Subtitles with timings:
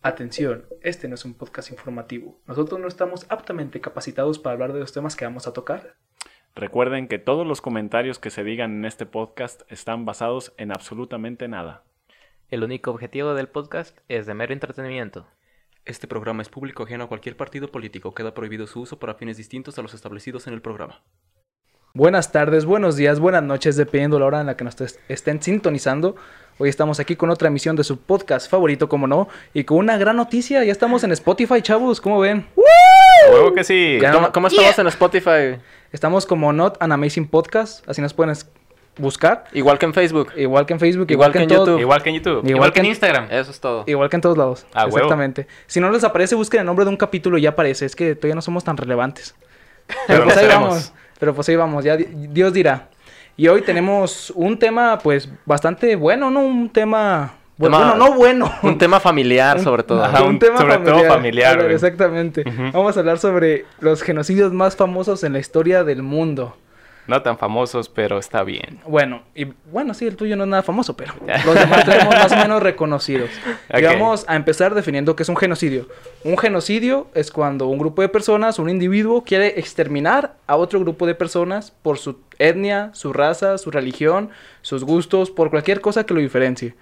[0.00, 2.38] Atención, este no es un podcast informativo.
[2.46, 5.96] Nosotros no estamos aptamente capacitados para hablar de los temas que vamos a tocar.
[6.54, 11.48] Recuerden que todos los comentarios que se digan en este podcast están basados en absolutamente
[11.48, 11.82] nada.
[12.48, 15.26] El único objetivo del podcast es de mero entretenimiento.
[15.84, 18.14] Este programa es público ajeno a cualquier partido político.
[18.14, 21.02] Queda prohibido su uso para fines distintos a los establecidos en el programa.
[21.94, 25.42] Buenas tardes, buenos días, buenas noches, dependiendo la hora en la que nos est- estén
[25.42, 26.16] sintonizando.
[26.58, 29.96] Hoy estamos aquí con otra emisión de su podcast favorito, como no, y con una
[29.96, 30.62] gran noticia.
[30.64, 32.46] Ya estamos en Spotify, chavos, ¿cómo ven?
[33.32, 33.98] ¡Huevo que sí!
[34.00, 35.58] Ya ¿Cómo, estamos en Spotify?
[35.92, 38.34] Estamos como Not an Amazing Podcast, así nos pueden
[38.98, 39.44] buscar.
[39.52, 40.32] Igual que en Facebook.
[40.36, 41.80] Igual que en Facebook, Igual igual, que en todo- YouTube.
[41.80, 42.38] Igual que en YouTube.
[42.38, 43.28] Igual, Igual que en Instagram.
[43.30, 43.84] Eso es todo.
[43.86, 44.66] Igual que en todos lados.
[44.74, 44.96] Ah, huevo.
[44.98, 45.46] Exactamente.
[45.66, 47.86] Si no les aparece, busquen el nombre de un capítulo y ya aparece.
[47.86, 49.34] Es que todavía no somos tan relevantes.
[49.86, 50.92] Pero Pero pues ahí vamos.
[51.18, 51.84] Pero pues ahí vamos.
[51.84, 52.88] Ya di- Dios dirá.
[53.36, 56.40] Y hoy tenemos un tema, pues, bastante bueno, ¿no?
[56.40, 57.34] Un tema.
[57.56, 58.52] Bueno, Tema- bueno, no bueno.
[58.62, 60.04] Un tema familiar, sobre todo.
[60.04, 60.22] Ajá.
[60.22, 61.60] un- sobre todo familiar.
[61.70, 62.44] Exactamente.
[62.72, 66.56] Vamos a hablar sobre los genocidios más famosos en la historia del mundo.
[67.08, 68.80] No tan famosos, pero está bien.
[68.86, 71.14] Bueno, y bueno, sí, el tuyo no es nada famoso, pero
[71.46, 73.30] los demás tenemos más o menos reconocidos.
[73.76, 75.88] Y vamos a empezar definiendo qué es un genocidio.
[76.22, 81.06] Un genocidio es cuando un grupo de personas, un individuo, quiere exterminar a otro grupo
[81.06, 84.28] de personas por su etnia, su raza, su religión,
[84.60, 86.74] sus gustos, por cualquier cosa que lo diferencie.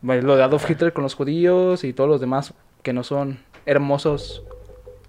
[0.00, 3.40] Bueno, Lo de Adolf Hitler con los judíos y todos los demás que no son
[3.64, 4.44] hermosos.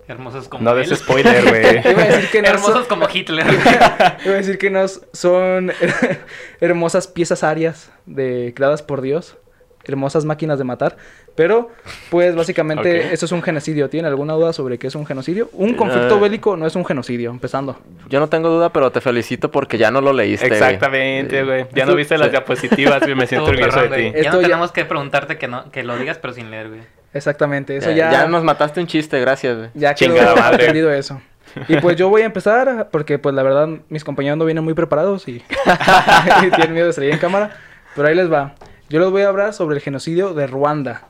[0.07, 0.87] Hermosos como No él.
[0.87, 1.91] des spoiler, güey.
[1.91, 3.45] Iba a decir que no Hermosos son- como Hitler.
[4.25, 5.71] Iba a decir que no son
[6.61, 9.37] hermosas piezas arias de, creadas por Dios.
[9.83, 10.97] Hermosas máquinas de matar.
[11.35, 11.69] Pero,
[12.09, 13.89] pues, básicamente, eso es un genocidio.
[13.89, 15.49] ¿Tiene alguna duda sobre qué es un genocidio?
[15.53, 16.19] Un conflicto Eh.
[16.19, 17.77] bélico no es un genocidio, empezando.
[18.09, 20.47] Yo no tengo duda, pero te felicito porque ya no lo leíste.
[20.47, 21.67] Exactamente, güey.
[21.73, 23.15] Ya no viste las diapositivas, güey.
[23.15, 24.03] Me siento orgulloso de ti.
[24.13, 26.67] Ya Esto no ya- tenemos que preguntarte que, no, que lo digas, pero sin leer,
[26.69, 26.81] güey.
[27.17, 28.11] Exactamente, eso Ya, ya...
[28.11, 29.57] ya nos mataste un chiste, gracias.
[29.57, 29.69] güey.
[29.73, 30.55] Ya quedó Chingada madre.
[30.55, 31.19] aprendido eso.
[31.67, 34.73] Y pues yo voy a empezar porque pues la verdad mis compañeros no vienen muy
[34.75, 35.43] preparados y,
[36.45, 37.57] y tienen miedo de salir en cámara.
[37.95, 38.53] Pero ahí les va.
[38.89, 41.07] Yo les voy a hablar sobre el genocidio de Ruanda.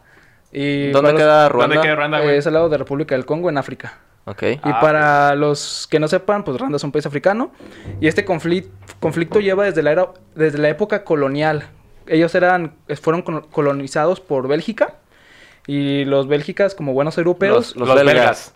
[0.51, 1.75] Y ¿Dónde los- queda Ruanda?
[1.75, 2.37] ¿Dónde queda Ruanda, güey?
[2.37, 3.95] Es al lado de República del Congo, en África.
[4.25, 4.43] Ok.
[4.43, 7.51] Y Ah, para los que no sepan, pues Ruanda es un país africano.
[7.99, 11.65] Y este conflicto, conflicto lleva desde la, era, desde la época colonial.
[12.07, 14.93] Ellos eran, fueron colo- colonizados por Bélgica.
[15.67, 18.53] Y los bélgicas, como buenos europeos, Los- los belgas.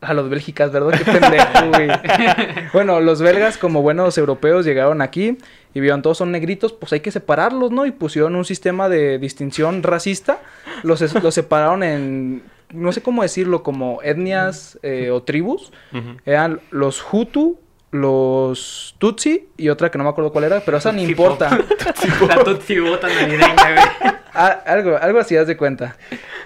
[0.00, 0.98] a los bélgicas, ¿verdad?
[0.98, 1.88] Qué pendejo, güey.
[2.72, 5.38] bueno, los belgas, como buenos europeos, llegaron aquí
[5.74, 7.86] y vieron todos son negritos, pues hay que separarlos, ¿no?
[7.86, 10.40] Y pusieron un sistema de distinción racista.
[10.82, 15.70] Los, es- los separaron en, no sé cómo decirlo, como etnias eh, o tribus.
[16.24, 17.58] Eran los Hutu,
[17.92, 21.58] los Tutsi y otra que no me acuerdo cuál era, pero esa ni Tutsi importa.
[22.28, 24.14] La Tutsi bota navideña, güey.
[24.34, 25.96] Ah, algo, algo así, haz de cuenta.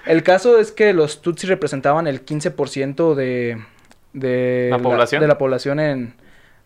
[0.05, 3.57] El caso es que los Tutsi representaban el 15% de,
[4.13, 5.21] de, ¿La población?
[5.21, 6.13] de la población en,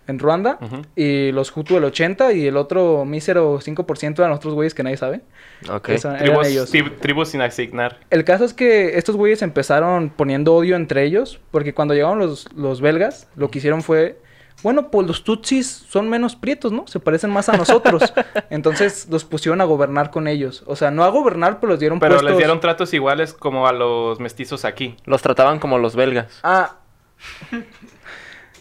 [0.08, 0.58] en Ruanda.
[0.96, 4.98] Y los Hutu el 80% y el otro mísero 5% eran otros güeyes que nadie
[4.98, 5.22] sabe.
[5.70, 5.90] Ok.
[5.90, 6.74] Eso, Tribus, ellos.
[6.74, 7.98] tri- tribus sin asignar.
[8.10, 12.48] El caso es que estos güeyes empezaron poniendo odio entre ellos, porque cuando llegaron los,
[12.56, 14.18] los belgas, lo que hicieron fue,
[14.64, 16.86] bueno, pues los tutsis son menos prietos, ¿no?
[16.88, 18.14] Se parecen más a nosotros.
[18.50, 20.64] Entonces los pusieron a gobernar con ellos.
[20.68, 23.72] O sea, no a gobernar, pero los dieron Pero les dieron tratos iguales como a
[23.74, 24.96] los mestizos aquí.
[25.06, 26.40] Los trataban como los belgas.
[26.44, 26.76] Ah.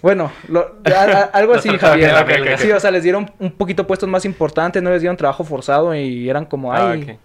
[0.00, 2.59] Bueno, lo- a- a- algo así, Javier.
[2.59, 5.94] Sí, o sea, les dieron un poquito puestos más importantes, no les dieron trabajo forzado
[5.94, 7.19] y eran como, Ah, ay.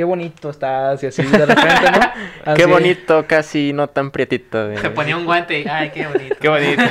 [0.00, 2.54] Qué bonito estás y así de repente, ¿no?
[2.56, 4.74] Qué bonito, casi no tan prietito.
[4.78, 6.36] Se ponía un guante y, ay, qué bonito.
[6.40, 6.82] Qué bonito.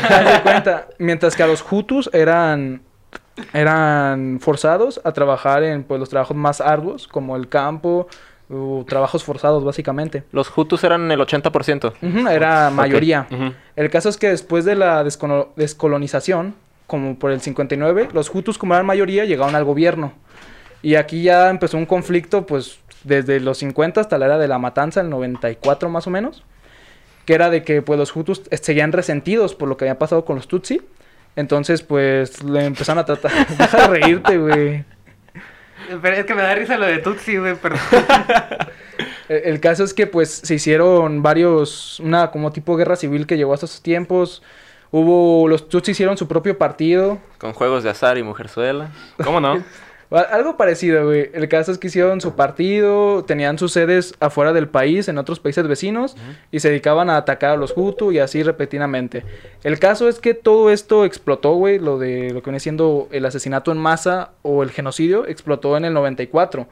[0.43, 2.83] Cuenta, mientras que a los Hutus eran
[3.51, 8.07] eran forzados a trabajar en pues los trabajos más arduos como el campo,
[8.47, 10.21] o trabajos forzados básicamente.
[10.31, 11.93] Los Hutus eran el 80%.
[12.03, 13.25] Ujú, era mayoría.
[13.75, 15.03] El caso es que después de la
[15.55, 16.53] descolonización,
[16.85, 20.13] como por el 59, los Hutus como eran mayoría llegaron al gobierno.
[20.81, 24.59] Y aquí ya empezó un conflicto pues desde los 50 hasta la era de la
[24.59, 26.43] matanza, el 94 más o menos.
[27.25, 30.35] Que era de que pues los Hutus seguían resentidos por lo que había pasado con
[30.35, 30.81] los Tutsi.
[31.35, 33.31] Entonces pues le empezaron a tratar...
[33.57, 34.83] Deja de reírte, güey.
[36.01, 37.79] Pero es que me da risa lo de Tutsi, güey, perdón.
[39.29, 43.53] El caso es que pues se hicieron varios, una como tipo guerra civil que llegó
[43.53, 44.41] hasta esos tiempos.
[44.91, 47.19] Hubo, los Tutsi hicieron su propio partido.
[47.37, 48.89] Con juegos de azar y mujerzuela.
[49.23, 49.63] ¿Cómo no?
[50.11, 51.29] Algo parecido, güey.
[51.33, 55.39] El caso es que hicieron su partido, tenían sus sedes afuera del país, en otros
[55.39, 56.17] países vecinos,
[56.51, 59.23] y se dedicaban a atacar a los Hutu y así repetidamente.
[59.63, 63.23] El caso es que todo esto explotó, güey, lo de lo que viene siendo el
[63.25, 66.67] asesinato en masa o el genocidio, explotó en el 94.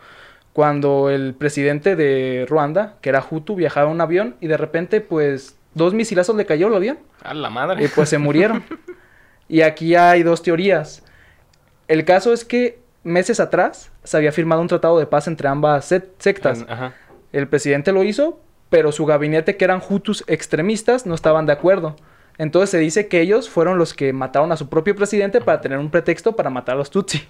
[0.54, 5.02] cuando el presidente de Ruanda, que era Hutu, viajaba en un avión y de repente,
[5.02, 7.86] pues, dos misilazos le cayó al avión A la madre.
[7.86, 8.64] y pues se murieron.
[9.48, 11.04] y aquí hay dos teorías.
[11.88, 15.92] El caso es que meses atrás se había firmado un tratado de paz entre ambas
[15.92, 16.66] sec- sectas.
[16.68, 16.94] Ajá.
[17.34, 18.40] El presidente lo hizo,
[18.70, 21.96] pero su gabinete, que eran Hutus extremistas, no estaban de acuerdo.
[22.38, 25.80] Entonces se dice que ellos fueron los que mataron a su propio presidente para tener
[25.80, 27.28] un pretexto para matar a los Tutsi.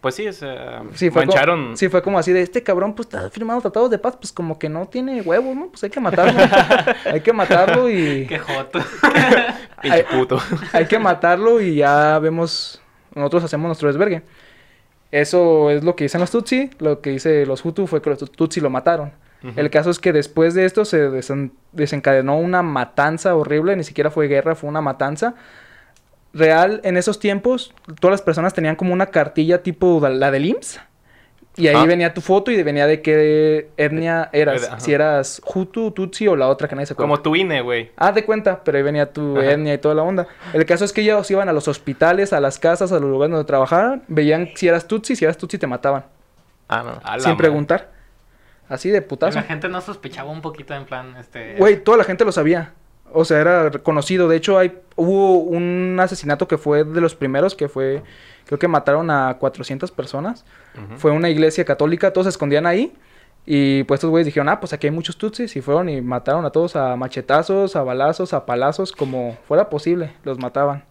[0.00, 1.62] Pues sí, o sea, Sí, fue, mancharon.
[1.64, 4.32] como, sí, fue como así de este cabrón, pues está firmando tratados de paz, pues
[4.32, 5.66] como que no tiene huevos, ¿no?
[5.68, 6.40] Pues hay que matarlo.
[7.04, 8.26] hay que matarlo y.
[8.28, 8.78] Qué joto.
[9.82, 10.04] Pinche Ay.
[10.18, 10.38] puto.
[10.72, 12.80] hay que matarlo y ya vemos.
[13.14, 14.22] Nosotros hacemos nuestro desvergue.
[15.12, 16.70] Eso es lo que dicen los Tutsi.
[16.78, 19.12] Lo que dice los Hutu fue que los Tutsi lo mataron.
[19.56, 24.10] El caso es que después de esto se desen- desencadenó una matanza horrible, ni siquiera
[24.10, 25.34] fue guerra, fue una matanza.
[26.32, 30.80] Real, en esos tiempos, todas las personas tenían como una cartilla tipo la del IMSS.
[31.56, 31.84] Y ahí Ah.
[31.84, 34.64] venía tu foto y venía de qué etnia eras.
[34.68, 34.80] Ajá.
[34.80, 37.08] Si eras Hutu, Tutsi o la otra que nadie se acuerda.
[37.10, 37.90] Como tu INE, güey.
[37.96, 39.52] Ah, de cuenta, pero ahí venía tu Ajá.
[39.52, 40.26] etnia y toda la onda.
[40.54, 43.32] El caso es que ellos iban a los hospitales, a las casas, a los lugares
[43.32, 46.04] donde trabajaban, veían si eras Tutsi, si eras Tutsi te mataban.
[46.68, 47.00] Ah, no.
[47.02, 47.90] A sin preguntar.
[48.68, 49.34] Así de putazo.
[49.36, 51.56] La gente no sospechaba un poquito en plan, este...
[51.56, 52.72] Güey, toda la gente lo sabía.
[53.12, 54.28] O sea, era conocido.
[54.28, 58.02] De hecho, hay, hubo un asesinato que fue de los primeros, que fue,
[58.46, 60.44] creo que mataron a 400 personas.
[60.96, 62.92] Fue una iglesia católica, todos se escondían ahí.
[63.46, 65.56] Y pues estos güeyes dijeron, ah, pues aquí hay muchos tutsis.
[65.56, 70.12] Y fueron y mataron a todos a machetazos, a balazos, a palazos, como fuera posible.
[70.24, 70.84] Los mataban.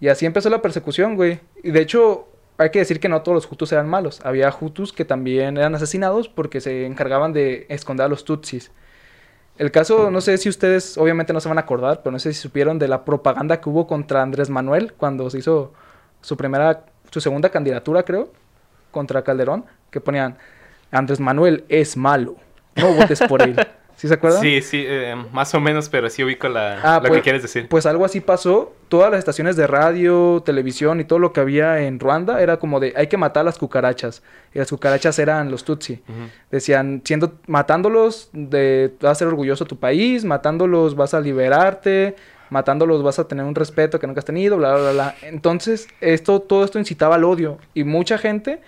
[0.00, 1.40] Y así empezó la persecución, güey.
[1.62, 2.28] Y de hecho,
[2.58, 4.20] hay que decir que no todos los hutus eran malos.
[4.24, 8.70] Había hutus que también eran asesinados porque se encargaban de esconder a los tutsis.
[9.56, 12.32] El caso, no sé si ustedes, obviamente no se van a acordar, pero no sé
[12.32, 15.72] si supieron de la propaganda que hubo contra Andrés Manuel cuando se hizo
[16.22, 18.30] su primera, su segunda candidatura, creo,
[18.90, 20.36] contra Calderón, que ponían,
[20.90, 22.36] Andrés Manuel es malo,
[22.74, 23.56] no votes por él.
[23.96, 24.42] ¿Sí se acuerdan?
[24.42, 27.42] Sí, sí, eh, más o menos, pero sí ubico la, Ah, lo pues- que quieres
[27.42, 27.68] decir.
[27.68, 28.72] Pues algo así pasó.
[28.88, 32.80] Todas las estaciones de radio, televisión y todo lo que había en Ruanda era como
[32.80, 34.22] de hay que matar a las cucarachas.
[34.52, 36.02] Y las cucarachas eran los Tutsi.
[36.50, 42.16] Decían, siendo, matándolos, de, vas a ser orgulloso tu país, matándolos vas a liberarte,
[42.50, 45.14] matándolos vas a tener un respeto que nunca has tenido, bla, bla, bla, bla.
[45.22, 47.58] Entonces, esto, todo esto incitaba al odio.
[47.74, 48.60] Y mucha gente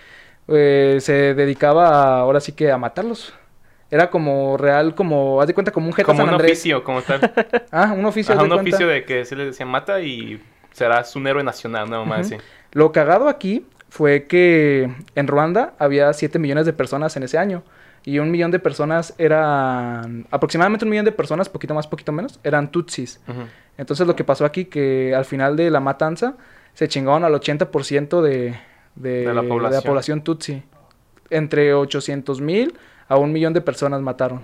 [0.48, 3.34] eh, se dedicaba a- ahora sí que a matarlos.
[3.90, 7.02] Era como real, como, haz de cuenta, como un Jeta Como San un oficio, como
[7.02, 7.20] tal.
[7.70, 8.34] Ah, un oficio.
[8.34, 8.70] Ajá, un de cuenta.
[8.76, 10.42] oficio de que se le decía mata y
[10.72, 12.36] serás un héroe nacional, nada más así.
[12.72, 17.62] Lo cagado aquí fue que en Ruanda había 7 millones de personas en ese año.
[18.04, 22.38] Y un millón de personas eran, aproximadamente un millón de personas, poquito más, poquito menos,
[22.44, 23.20] eran tutsis.
[23.78, 26.36] Entonces lo que pasó aquí, que al final de la matanza,
[26.74, 28.56] se chingaron al 80% de,
[28.94, 29.82] de, De la población.
[29.82, 30.62] población tutsi.
[31.30, 32.74] Entre 800 mil
[33.08, 34.42] a un millón de personas mataron.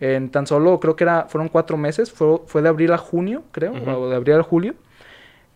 [0.00, 3.42] En tan solo, creo que era, fueron cuatro meses, fue, fue de abril a junio,
[3.52, 3.90] creo, Ujú.
[3.90, 4.74] o de abril a julio.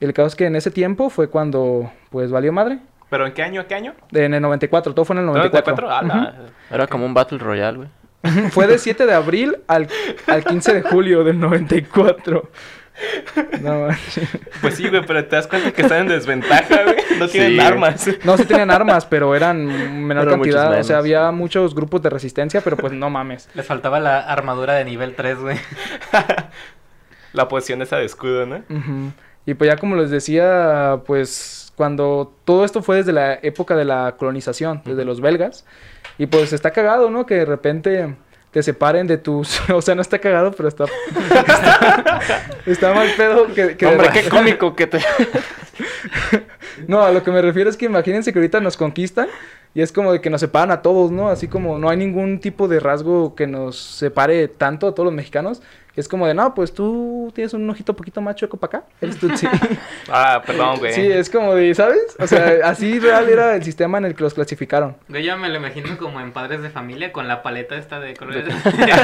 [0.01, 2.79] El caso es que en ese tiempo fue cuando, pues, valió madre.
[3.11, 3.67] ¿Pero en qué año?
[3.69, 3.93] ¿Qué año?
[4.13, 5.87] En el 94, todo fue en el 94.
[5.89, 5.89] ¿94?
[5.91, 7.89] Ah, la- Era como un Battle Royale, güey.
[8.51, 9.89] Fue de 7 de abril al,
[10.27, 12.51] al 15 de julio del 94.
[13.61, 13.89] No.
[14.61, 16.97] Pues sí, güey, pero te das cuenta que están en desventaja, güey.
[17.19, 17.61] No tienen Sí.
[17.61, 18.09] armas.
[18.25, 20.79] no, sí tenían armas, pero eran menor Pero cantidad.
[20.79, 23.49] O sea, había muchos grupos de resistencia, pero pues no mames.
[23.55, 25.57] Les faltaba la armadura de nivel 3, güey.
[27.33, 28.63] La posición esa de escudo, ¿no?
[29.47, 33.85] Y pues ya como les decía, pues cuando todo esto fue desde la época de
[33.85, 35.65] la colonización, desde los belgas,
[36.19, 37.25] y pues está cagado, ¿no?
[37.27, 38.17] Que de repente
[38.51, 39.61] te separen de tus...
[39.71, 40.85] O sea, no está cagado, pero está...
[41.21, 42.21] está,
[42.67, 43.87] está mal pedo que...
[43.87, 45.01] Hombre, qué cómico que te...
[46.87, 49.29] No, a lo que me refiero es que imagínense que ahorita nos conquistan
[49.75, 51.29] y es como de que nos separan a todos, ¿no?
[51.29, 55.15] Así como no hay ningún tipo de rasgo que nos separe tanto a todos los
[55.15, 55.63] mexicanos.
[55.97, 58.89] Es como de, no, pues tú tienes un ojito poquito más chueco para acá.
[59.01, 59.47] Eres Tutsi.
[60.09, 60.93] Ah, perdón, güey.
[60.93, 62.17] Sí, es como de, ¿sabes?
[62.19, 64.97] O sea, así real era el sistema en el que los clasificaron.
[65.09, 68.15] Yo ya me lo imagino como en padres de familia con la paleta esta de
[68.15, 68.55] colores.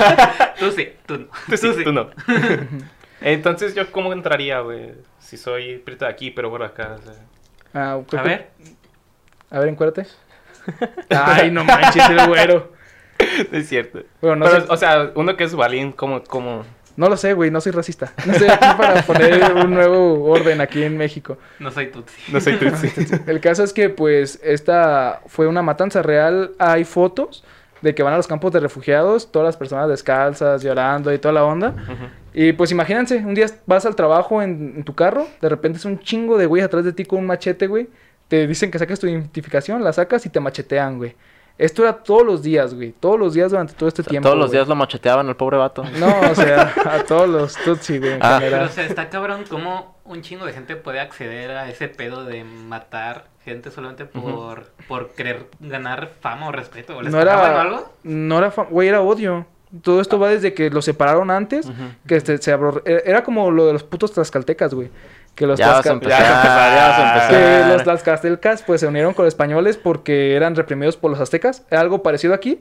[0.59, 1.27] tú sí, tú no.
[1.49, 2.11] Tú sí, tú no.
[3.21, 4.93] Entonces, ¿yo cómo entraría, güey?
[5.19, 6.97] Si soy prieto de aquí, pero por acá.
[6.99, 7.15] o sea.
[7.75, 8.51] Ah, A ver,
[9.51, 10.07] A ver, encuérdate.
[11.11, 12.73] Ay, no manches, el güero.
[13.53, 14.01] No es cierto.
[14.21, 16.65] Bueno, no pero, sé- o sea, uno que es balín, ¿cómo, cómo?
[16.97, 18.13] No lo sé, güey, no soy racista.
[18.25, 21.37] No estoy aquí para poner un nuevo orden aquí en México.
[21.59, 22.33] no soy tutsi.
[22.33, 22.91] No soy tutsi.
[23.27, 26.53] El caso es que, pues, esta fue una matanza real.
[26.59, 27.45] Hay fotos
[27.83, 31.35] de que van a los campos de refugiados, todas las personas descalzas, llorando y toda
[31.35, 31.69] la onda.
[31.69, 32.07] Ujú.
[32.33, 35.85] Y pues imagínense, un día vas al trabajo en, en tu carro, de repente es
[35.85, 37.89] un chingo de güey atrás de ti con un machete, güey.
[38.29, 41.15] Te dicen que saques tu identificación, la sacas y te machetean, güey.
[41.59, 42.93] Esto era todos los días, güey.
[42.93, 44.29] Todos los días durante todo este O sea, tiempo.
[44.29, 44.59] todos los güey.
[44.59, 45.85] días lo macheteaban al pobre vato.
[45.99, 48.37] No, o sea, a todos los Tutsi, güey, en Ah.
[48.41, 52.25] Pero, o sea, está cabrón cómo un chingo de gente puede acceder a ese pedo
[52.25, 56.97] de matar gente solamente por, por querer ganar fama o respeto.
[56.97, 57.91] ¿O les No era, algo?
[58.03, 59.47] no era, fa- güey, era odio.
[59.83, 61.69] Todo esto va desde que los separaron antes,
[62.07, 64.91] que este, se abrió- e- era como lo de los putos tlaxcaltecas, güey.
[65.37, 65.59] Que los
[67.85, 71.65] tlaxcaltecas pues se unieron con los españoles porque eran reprimidos por los aztecas.
[71.71, 72.61] Algo parecido aquí,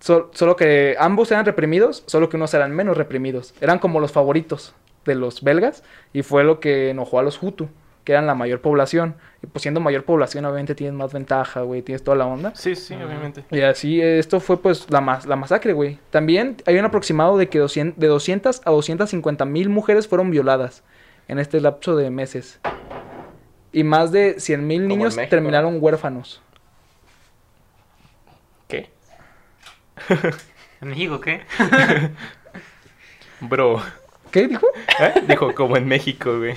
[0.00, 3.54] sol- solo que ambos eran reprimidos, solo que unos eran menos reprimidos.
[3.60, 7.68] Eran como los favoritos de los belgas y fue lo que enojó a los Hutu,
[8.04, 9.16] que eran la mayor población.
[9.42, 12.52] Y pues siendo mayor población obviamente tienes más ventaja, güey, tienes toda la onda.
[12.54, 13.44] Sí, sí, obviamente.
[13.50, 15.98] Y así, esto fue pues la, mas- la masacre, güey.
[16.10, 20.82] También hay un aproximado de que 200, de 200 a 250 mil mujeres fueron violadas
[21.28, 22.60] en este lapso de meses.
[23.72, 26.40] Y más de 100 mil Como en niños México, terminaron huérfanos.
[28.68, 28.90] ¿Qué?
[30.80, 31.42] ¿En México qué?
[33.40, 33.82] Bro.
[34.30, 34.66] ¿Qué dijo?
[35.00, 35.22] ¿Eh?
[35.28, 36.54] Dijo como en México, güey.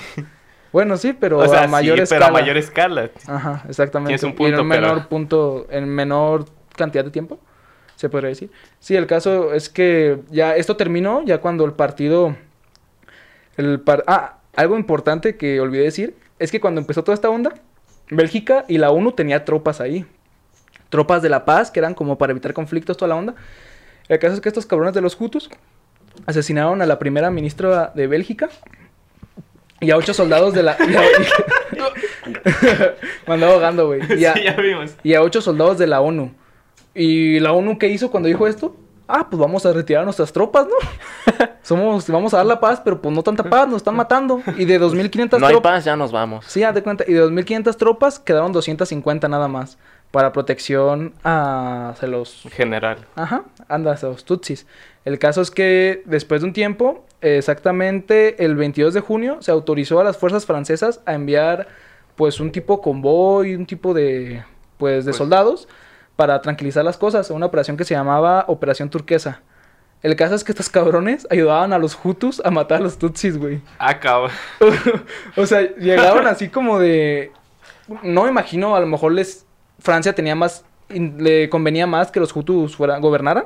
[0.72, 2.26] Bueno, sí, pero o sea, a mayor sí, escala.
[2.28, 3.10] pero a mayor escala.
[3.28, 4.18] Ajá, exactamente.
[4.18, 6.46] Tienes un y en punto, un pero- menor punto, en menor
[6.76, 7.40] cantidad de tiempo,
[7.96, 8.52] se podría decir.
[8.80, 12.36] Sí, el caso es que ya esto terminó, ya cuando el partido...
[13.56, 17.54] El par- ah, algo importante que olvidé decir, es que cuando empezó toda esta onda,
[18.10, 20.06] Bélgica y la ONU tenía tropas ahí.
[20.90, 23.36] Tropas de la paz, que eran como para evitar conflictos, toda la onda.
[24.10, 25.50] El caso es que estos cabrones de los Hutus
[26.26, 28.50] asesinaron a la primera ministra de Bélgica
[29.80, 30.78] y a ocho soldados de la...
[33.28, 34.02] Me andaba ahogando, güey.
[34.20, 34.96] Y a, Sí, ya vimos.
[35.04, 36.34] y a ocho soldados de la ONU.
[36.96, 38.76] ¿Y la ONU qué hizo cuando dijo esto?
[39.08, 41.46] Ah, pues vamos a retirar nuestras tropas, ¿no?
[41.62, 44.42] Somos, vamos a dar la paz, pero pues no tanta paz, nos están matando.
[44.58, 45.72] Y de 2.500 No hay tropas...
[45.74, 46.46] paz, ya nos vamos.
[46.46, 47.04] Sí, haz de cuenta.
[47.08, 49.78] Y de 2.500 tropas quedaron 250 nada más.
[50.12, 52.98] Para protección a se los General.
[53.16, 54.66] Ajá, anda, a los tutsis.
[55.04, 60.00] El caso es que después de un tiempo, exactamente el 22 de junio, se autorizó
[60.00, 61.68] a las fuerzas francesas a enviar
[62.16, 64.44] pues un tipo convoy, un tipo de
[64.78, 65.68] pues de Pues- soldados
[66.18, 69.40] para tranquilizar las cosas, una operación que se llamaba Operación Turquesa.
[70.04, 73.38] El caso es que estos cabrones ayudaban a los Hutus a matar a los Tutsis,
[73.38, 73.62] güey.
[73.80, 74.32] Ah, cabrón.
[75.38, 77.32] o sea, llegaron así como de.
[78.04, 79.46] No me imagino, a lo mejor les.
[79.80, 80.66] Francia tenía más.
[80.90, 83.46] Le convenía más que los Hutus fueran, gobernaran.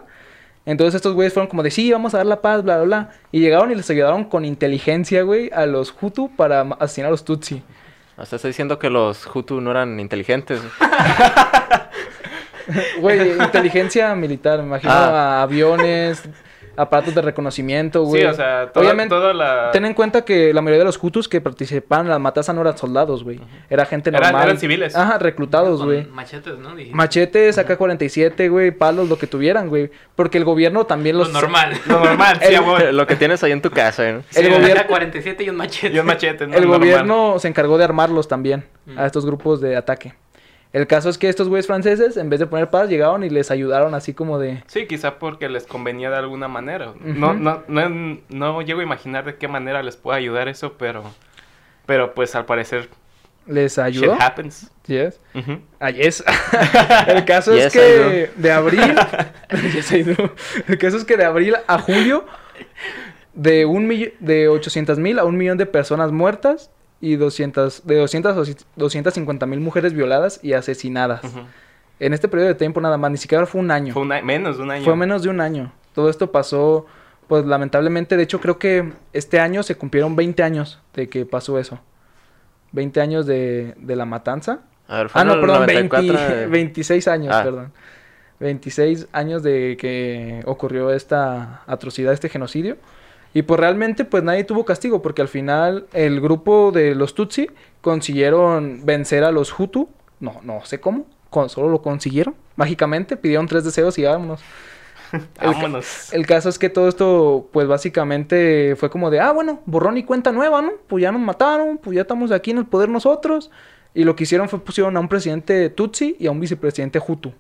[0.66, 3.10] Entonces estos güeyes fueron como de sí, vamos a dar la paz, bla, bla, bla.
[3.32, 7.26] Y llegaron y les ayudaron con inteligencia, güey, a los Hutu para asesinar a los
[7.26, 7.64] Tutsi.
[8.18, 10.62] O sea, está diciendo que los Hutu no eran inteligentes.
[13.00, 15.40] Güey, inteligencia militar, me imagino Ah.
[15.40, 16.24] a aviones,
[16.78, 18.22] aparatos de reconocimiento, güey.
[18.22, 19.72] Sí, o sea, toda, Obviamente, toda la...
[19.72, 22.62] ten en cuenta que la mayoría de los Hutus que participaban en la matanza no
[22.62, 23.40] eran soldados, güey.
[23.70, 24.44] Era gente Eran- normal.
[24.46, 24.96] eran civiles.
[24.96, 26.06] Ajá, reclutados, güey.
[26.08, 26.74] machetes, ¿no?
[26.74, 26.96] Dijiste.
[26.96, 29.92] Machetes, AK-47, güey, palos, lo que tuvieran, güey.
[30.16, 31.34] Porque el gobierno también Lo los...
[31.34, 31.74] normal.
[31.88, 32.82] Lo normal, sí, El- amor.
[32.94, 34.22] Lo que tienes ahí en tu casa, ¿eh?
[34.34, 35.94] El Sí, gobierno- 47 y un machete.
[35.96, 36.56] Y un machete, ¿no?
[36.56, 36.80] El Normal.
[36.80, 38.98] gobierno se encargó de armarlos también Mm.
[38.98, 40.16] a estos grupos de ataque.
[40.74, 43.52] El caso es que estos güeyes franceses, en vez de poner paz, llegaron y les
[43.52, 44.64] ayudaron así como de...
[44.68, 46.94] Sí, quizá porque les convenía de alguna manera.
[47.02, 51.04] no, no, no, no llego a imaginar de qué manera les puede ayudar eso, pero...
[51.86, 52.88] Pero pues al parecer...
[53.48, 54.14] Les ayudó.
[54.14, 54.72] Shit happens.
[54.86, 55.20] Yes.
[55.80, 56.24] Ah, yes.
[57.08, 58.96] El caso es Yes, que de abril...
[59.74, 59.92] Yes.
[59.92, 62.24] El caso es que de abril a julio,
[63.34, 66.70] de, un mill- de 800 mil a un millón de personas muertas
[67.02, 71.22] y 200, de 200 a 250 mil mujeres violadas y asesinadas.
[72.00, 73.94] En este periodo de tiempo nada más, ni siquiera fue un año.
[73.94, 74.84] Fue un menos de un año.
[74.86, 75.72] Fue menos de un año.
[75.94, 76.86] Todo esto pasó,
[77.28, 81.60] pues lamentablemente, de hecho creo que este año se cumplieron 20 años de que pasó
[81.60, 81.80] eso.
[82.72, 84.60] 20 años de, de la matanza.
[84.88, 87.44] A ver, fue Ah, no, perdón, 94 20 de- 26 años, Ah.
[87.44, 87.74] perdón.
[88.40, 92.78] 26 años de que ocurrió esta atrocidad, este genocidio.
[93.34, 97.50] Y pues realmente pues nadie tuvo castigo porque al final el grupo de los Tutsi
[97.82, 99.90] consiguieron vencer a los Hutu.
[100.20, 101.06] No, no sé cómo.
[101.30, 102.36] Con, solo lo consiguieron.
[102.58, 104.42] Mágicamente pidieron tres deseos y vámonos.
[105.42, 106.14] El, Vámonos.
[106.14, 110.04] el caso es que todo esto, pues básicamente fue como de, ah, bueno, borrón y
[110.04, 110.72] cuenta nueva, ¿no?
[110.88, 113.52] Pues ya nos mataron, pues ya estamos aquí en el poder nosotros.
[113.94, 117.34] Y lo que hicieron fue pusieron a un presidente Tutsi y a un vicepresidente Hutu.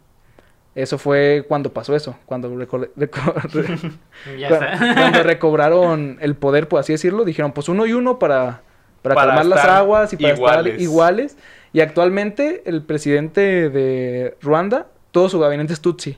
[0.73, 3.99] Eso fue cuando pasó eso, cuando, reco- reco-
[4.39, 4.49] Ya
[4.95, 7.25] cuando recobraron el poder, por así decirlo.
[7.25, 8.61] Dijeron, pues uno y uno para,
[9.01, 10.81] para, Para calmar las aguas y para estar iguales.
[10.81, 11.37] iguales.
[11.73, 16.17] Y actualmente el presidente de Ruanda, todo su gabinete es Tutsi.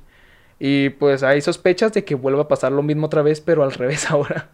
[0.60, 3.72] Y pues hay sospechas de que vuelva a pasar lo mismo otra vez, pero al
[3.72, 4.50] revés ahora.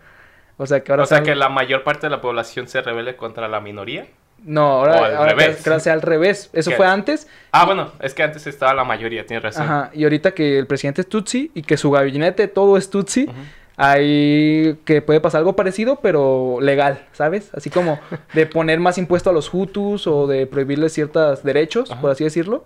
[0.58, 3.16] O sea que ahora O sea que la mayor parte de la población se rebele
[3.16, 4.08] contra la minoría.
[4.46, 5.60] No, ahora, al ahora revés.
[5.64, 6.50] creo que sea al revés.
[6.54, 6.76] Eso ¿Qué?
[6.78, 7.28] fue antes.
[7.52, 9.64] Ah, bueno, es que antes estaba la mayoría, tienes razón.
[9.64, 9.92] Ajá.
[9.94, 13.34] Y ahorita que el presidente es Tutsi y que su gabinete todo es Tutsi, Ujú.
[13.78, 17.50] ahí que puede pasar algo parecido, pero legal, ¿sabes?
[17.54, 18.00] Así como
[18.34, 22.66] de poner más impuesto a los Hutus o de prohibirles ciertos derechos, por así decirlo.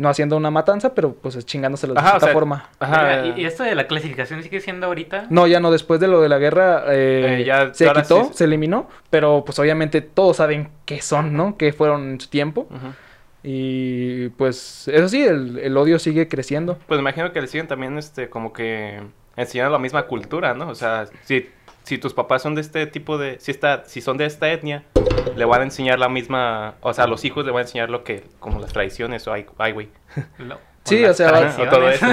[0.00, 2.70] No haciendo una matanza, pero pues chingándoselos de o cierta sea, forma.
[2.78, 3.26] Ajá.
[3.26, 5.26] ¿Y, y esto de la clasificación sigue siendo ahorita?
[5.28, 8.30] No, ya no, después de lo de la guerra eh, Eh, ya- se quitó, sí-
[8.34, 11.58] se eliminó, pero pues obviamente todos saben qué son, ¿no?
[11.58, 12.62] Que fueron en su tiempo.
[12.70, 12.94] Ujú.
[13.42, 16.78] Y pues eso sí, el, el odio sigue creciendo.
[16.86, 19.00] Pues imagino que le siguen también, este, como que
[19.36, 20.68] enseñando la misma cultura, ¿no?
[20.68, 21.48] O sea, si,
[21.84, 24.84] si tus papás son de este tipo de, si está, si son de esta etnia,
[25.36, 27.90] le van a enseñar la misma, o sea, a los hijos le van a enseñar
[27.90, 29.88] lo que, como las tradiciones o ay, ay, güey.
[30.82, 32.06] Sí, o sea, o todo eso.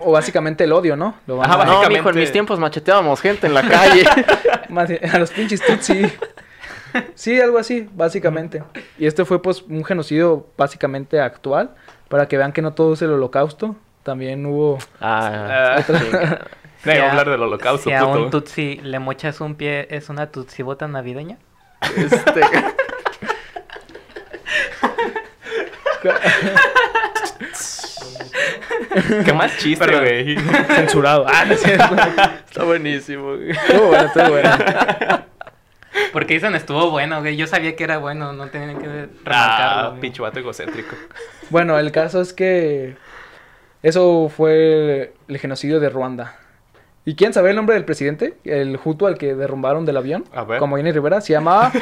[0.00, 1.14] O, o básicamente el odio, ¿no?
[1.28, 4.04] Lo van Ajá, a- No, mijo, en mis tiempos macheteábamos gente en la calle.
[5.12, 6.02] A los pinches tutsi.
[7.14, 8.62] Sí, algo así, básicamente.
[8.98, 11.70] Y este fue pues un genocidio básicamente actual,
[12.08, 13.76] para que vean que no todo es el holocausto.
[14.02, 14.78] También hubo...
[15.00, 16.40] ah, Ah, chinga.
[16.84, 20.08] No iba a hablar del holocausto, Si a un tutsi le mochas un pie, ¿es
[20.08, 21.38] una tutsibota navideña?
[21.96, 22.40] Este,
[29.24, 30.36] Qué más chiste, güey.
[30.66, 31.26] Censurado.
[31.28, 33.36] Ah, no está buenísimo.
[33.36, 33.50] güey.
[33.50, 34.50] Estuvo bueno, estuvo bueno.
[36.12, 37.36] Porque dicen estuvo bueno, güey.
[37.36, 39.20] Yo sabía que era bueno, no tenían que remarcarlo.
[39.26, 40.96] Ah, pinche vato egocéntrico.
[41.50, 42.96] Bueno, el caso es que
[43.82, 46.36] eso fue el genocidio de Ruanda.
[47.04, 48.38] ¿Y quién sabe el nombre del presidente?
[48.44, 50.24] El Hutu al que derrumbaron del avión.
[50.32, 50.60] A ver.
[50.60, 51.20] Como Jenny Rivera.
[51.20, 51.72] Se llamaba...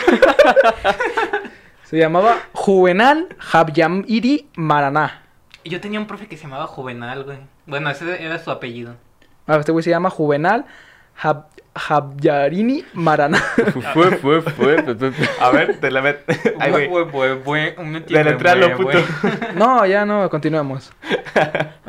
[1.85, 5.23] se llamaba Juvenal Habyamiri Maraná.
[5.65, 7.39] Yo tenía un profe que se llamaba Juvenal, güey.
[7.67, 8.95] Bueno, ese era su apellido.
[9.47, 10.65] Ah, este güey se llama Juvenal
[11.21, 13.39] Hab Habyarini Maraná.
[13.93, 14.77] Fue, fue, fue.
[15.41, 16.25] A ver, de la met...
[16.59, 17.75] Ay, güey.
[17.75, 18.99] Deletréalo, Deletréalo, puto.
[19.55, 20.93] no, ya no, continuemos.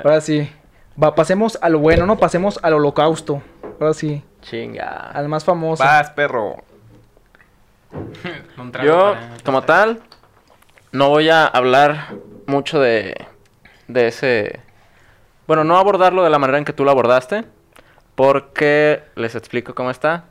[0.03, 0.51] Ahora sí.
[1.01, 3.41] Va, pasemos a lo bueno, no pasemos al holocausto.
[3.79, 5.11] Ahora sí, Chinga.
[5.11, 5.83] al más famoso.
[5.83, 6.57] Vas, perro.
[8.83, 10.01] Yo, como tal,
[10.91, 12.15] no voy a hablar
[12.47, 13.27] mucho de,
[13.87, 14.59] de ese...
[15.47, 17.45] Bueno, no abordarlo de la manera en que tú lo abordaste,
[18.15, 20.25] porque les explico cómo está.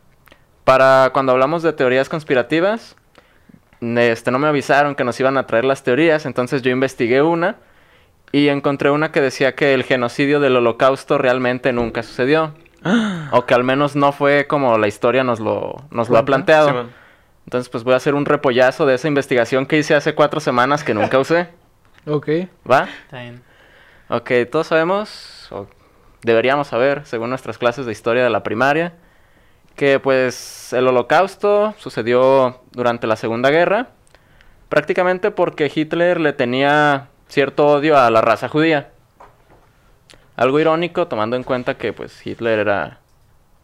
[0.64, 2.96] Para cuando hablamos de teorías conspirativas,
[3.80, 7.56] este, no me avisaron que nos iban a traer las teorías, entonces yo investigué una
[8.32, 12.54] y encontré una que decía que el genocidio del holocausto realmente nunca sucedió.
[13.32, 16.86] O que al menos no fue como la historia nos lo, nos lo ha planteado.
[17.44, 20.82] Entonces, pues voy a hacer un repollazo de esa investigación que hice hace cuatro semanas
[20.82, 21.48] que nunca usé.
[22.06, 22.28] Ok.
[22.68, 22.88] ¿Va?
[23.04, 23.42] Está bien.
[24.08, 25.66] Ok, todos sabemos, o
[26.22, 28.94] deberíamos saber, según nuestras clases de historia de la primaria,
[29.76, 33.88] que pues el holocausto sucedió durante la Segunda Guerra,
[34.70, 38.90] prácticamente porque Hitler le tenía cierto odio a la raza judía.
[40.36, 42.98] Algo irónico tomando en cuenta que pues Hitler era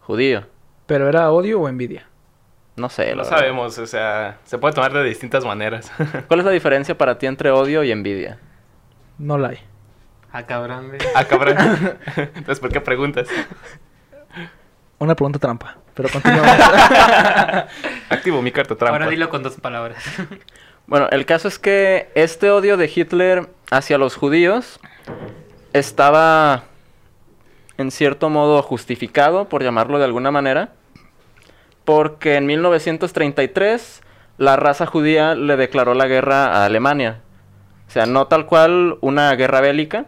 [0.01, 0.45] judío.
[0.87, 2.07] ¿Pero era odio o envidia?
[2.77, 3.15] No sé.
[3.15, 5.91] No sabemos, o sea, se puede tomar de distintas maneras.
[6.29, 8.39] ¿Cuál es la diferencia para ti entre odio y envidia?
[9.19, 9.59] No la hay.
[10.31, 11.01] Ah, cabrón, güey.
[11.15, 11.57] ah, cabrón.
[12.17, 13.29] Entonces, ¿por qué preguntas?
[14.99, 15.77] Una pregunta trampa.
[15.95, 16.57] Pero continuamos.
[18.11, 18.97] Activo mi carta trampa.
[18.99, 20.05] Ahora dilo con dos palabras.
[20.87, 24.79] Bueno, el caso es que este odio de Hitler hacia los judíos
[25.73, 26.65] estaba
[27.79, 30.71] en cierto modo justificado, por llamarlo de alguna manera,
[31.85, 34.03] porque en 1933
[34.39, 37.21] la raza judía le declaró la guerra a Alemania.
[37.89, 40.07] O sea, no tal cual una guerra bélica,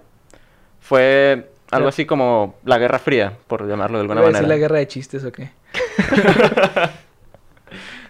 [0.81, 4.55] fue algo así como la Guerra Fría, por llamarlo de alguna ¿Voy a decir manera.
[4.55, 5.51] la guerra de chistes o qué?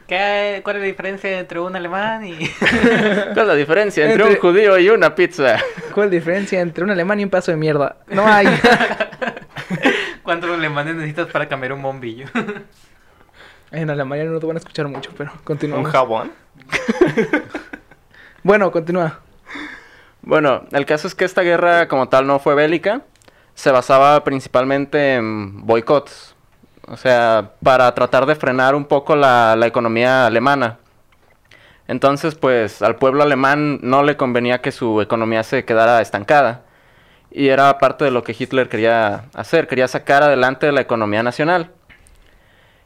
[0.09, 2.49] ¿Qué, ¿Cuál es la diferencia entre un alemán y...?
[2.61, 5.59] ¿Cuál es la diferencia entre, Entre- un judío y una pizza?
[5.93, 7.99] ¿Cuál es la diferencia entre un alemán y un pedazo de mierda?
[8.07, 8.47] No hay.
[10.23, 12.27] ¿Cuántos alemanes necesitas para cambiar un bombillo?
[13.71, 15.93] en Alemania no te van a escuchar mucho, pero ¿Un continuamos.
[15.93, 16.33] jabón?
[18.43, 19.21] Bueno, continúa.
[20.23, 23.03] Bueno, el caso es que esta guerra como tal no fue bélica,
[23.55, 26.35] se basaba principalmente en boicots,
[26.91, 30.79] o sea, para tratar de frenar un poco la, la economía alemana.
[31.87, 36.63] Entonces, pues al pueblo alemán no le convenía que su economía se quedara estancada.
[37.31, 41.71] Y era parte de lo que Hitler quería hacer, quería sacar adelante la economía nacional.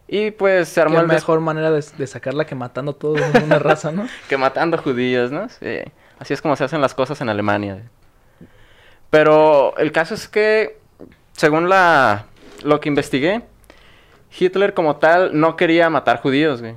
[0.08, 3.58] Y pues se armó des- mejor manera de, de sacarla que matando a toda una
[3.58, 4.06] raza, ¿no?
[4.28, 5.48] que matando judíos, ¿no?
[5.48, 5.78] Sí.
[6.18, 7.82] Así es como se hacen las cosas en Alemania.
[9.10, 10.78] Pero el caso es que,
[11.32, 12.26] según la
[12.62, 13.42] lo que investigué,
[14.38, 16.74] Hitler como tal no quería matar judíos, güey.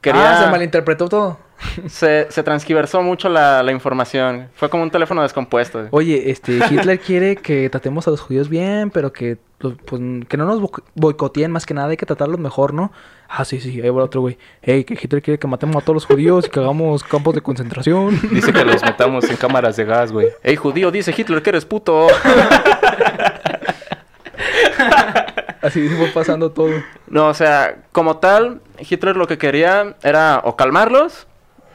[0.00, 0.38] Quería...
[0.40, 1.38] Ah, se malinterpretó todo.
[1.86, 4.48] se, se transgiversó mucho la, la información.
[4.54, 5.78] Fue como un teléfono descompuesto.
[5.78, 5.88] güey.
[5.92, 10.36] Oye, este, Hitler quiere que tratemos a los judíos bien, pero que, los- pues, que
[10.36, 12.92] no nos bo- boicoteen más que nada, hay que tratarlos mejor, ¿no?
[13.28, 14.36] Ah, sí, sí, ahí va otro güey.
[14.62, 17.40] Ey, que Hitler quiere que matemos a todos los judíos y que hagamos campos de
[17.40, 18.20] concentración.
[18.30, 20.28] Dice que los metamos en cámaras de gas, güey.
[20.42, 22.08] Ey, judío, dice Hitler que eres puto.
[25.62, 26.70] Así fue pasando todo.
[27.06, 31.26] No, o sea, como tal, Hitler lo que quería era o calmarlos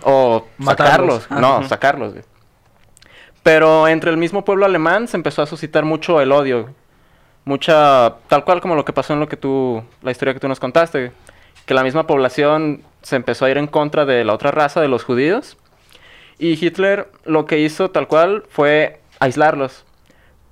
[0.04, 1.24] o Matarlos.
[1.24, 1.28] sacarlos.
[1.30, 2.12] Ah, no, sacarlos.
[2.14, 2.24] güey.
[3.44, 6.70] Pero entre el mismo pueblo alemán se empezó a suscitar mucho el odio.
[7.46, 10.48] Mucha, tal cual como lo que pasó en lo que tú, la historia que tú
[10.48, 11.00] nos contaste.
[11.00, 11.12] güey.
[11.66, 14.88] Que la misma población se empezó a ir en contra de la otra raza, de
[14.88, 15.58] los judíos.
[16.38, 19.86] Y Hitler lo que hizo tal cual fue aislarlos.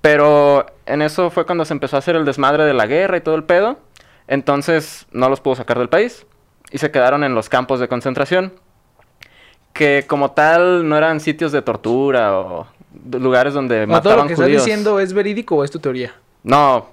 [0.02, 3.22] Pero en eso fue cuando se empezó a hacer el desmadre de la guerra y
[3.22, 3.80] todo el pedo.
[4.28, 6.26] Entonces no los pudo sacar del país.
[6.72, 8.54] Y se quedaron en los campos de concentración.
[9.74, 12.68] Que como tal no eran sitios de tortura o
[13.12, 14.66] lugares donde No, todo mataban lo que estás judíos.
[14.66, 16.14] diciendo es verídico o es tu teoría.
[16.44, 16.90] No,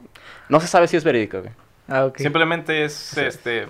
[0.49, 1.41] no se sabe si es verídico.
[1.41, 1.53] güey.
[1.89, 2.19] Ah, ok.
[2.19, 3.67] Simplemente es este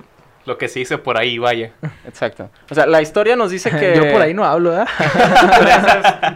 [0.47, 1.73] lo que se dice por ahí, vaya.
[2.07, 2.51] Exacto.
[2.71, 3.95] O sea, la historia nos dice que...
[3.97, 4.85] Yo por ahí no hablo, ¿eh?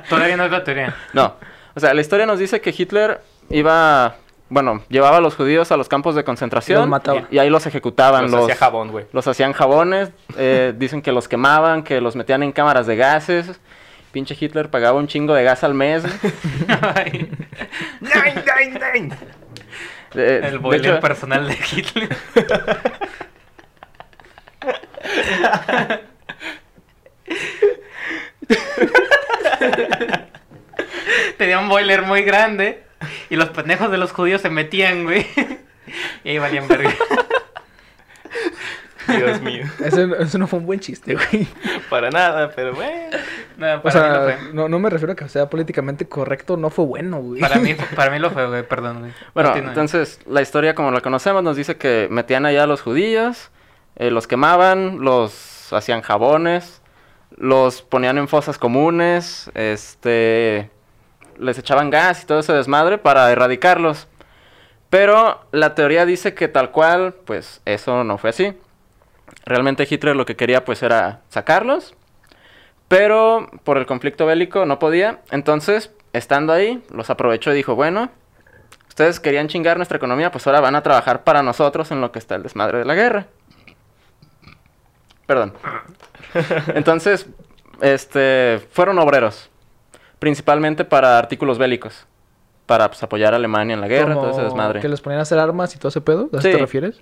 [0.08, 0.94] Todavía no es la teoría.
[1.12, 1.34] No.
[1.74, 4.16] O sea, la historia nos dice que Hitler iba...
[4.50, 6.80] Bueno, llevaba a los judíos a los campos de concentración.
[6.80, 7.24] Los mataba.
[7.30, 8.30] Y ahí los ejecutaban.
[8.30, 9.04] Los hacía jabón, güey.
[9.12, 13.60] Los hacían jabones, eh, dicen que los quemaban, que los metían en cámaras de gases.
[14.10, 16.02] Pinche Hitler pagaba un chingo de gas al mes.
[16.94, 17.30] Ay,
[18.00, 19.14] ¡Nine, nine, nine!
[20.14, 22.16] Eh, el boiler hecho, personal de Hitler.
[31.38, 32.82] Tenía un boiler muy grande
[33.30, 35.26] y los pendejos de los judíos se metían, güey.
[36.22, 36.92] Y ahí valían verga.
[39.08, 39.64] Dios mío.
[39.82, 41.48] Eso, eso no fue un buen chiste, güey.
[41.88, 43.16] Para nada, pero bueno.
[43.56, 44.52] No, O para mí lo sea, fue.
[44.52, 47.40] no, no me refiero a que sea políticamente correcto, no fue bueno, güey.
[47.40, 49.12] Para mí, para mí lo fue, güey, perdón, güey.
[49.32, 53.50] bueno, entonces la historia como la conocemos nos dice que metían allá a los judíos,
[53.96, 56.82] eh, los quemaban, los hacían jabones,
[57.36, 60.70] los ponían en fosas comunes, este,
[61.38, 64.08] les echaban gas y todo ese desmadre para erradicarlos.
[64.90, 68.54] Pero la teoría dice que tal cual, pues eso no fue así.
[69.44, 71.94] Realmente Hitler lo que quería pues era sacarlos,
[72.88, 75.20] pero por el conflicto bélico no podía.
[75.30, 78.10] Entonces, estando ahí, los aprovechó y dijo, bueno,
[78.88, 82.18] ustedes querían chingar nuestra economía, pues ahora van a trabajar para nosotros en lo que
[82.18, 83.26] está el desmadre de la guerra.
[85.26, 85.52] Perdón.
[86.74, 87.26] Entonces,
[87.80, 89.50] este, fueron obreros,
[90.18, 92.06] principalmente para artículos bélicos,
[92.66, 94.80] para pues, apoyar a Alemania en la guerra, todo ese desmadre.
[94.80, 96.52] Que les ponían a hacer armas y todo ese pedo, ¿a eso Sí.
[96.52, 97.00] te refieres?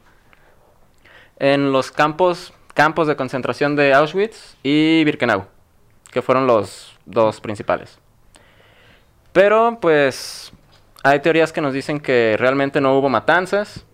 [1.38, 5.44] en los campos, campos de concentración de Auschwitz y Birkenau,
[6.10, 7.98] que fueron los dos principales.
[9.34, 10.50] Pero, pues,
[11.02, 13.84] hay teorías que nos dicen que realmente no hubo matanzas.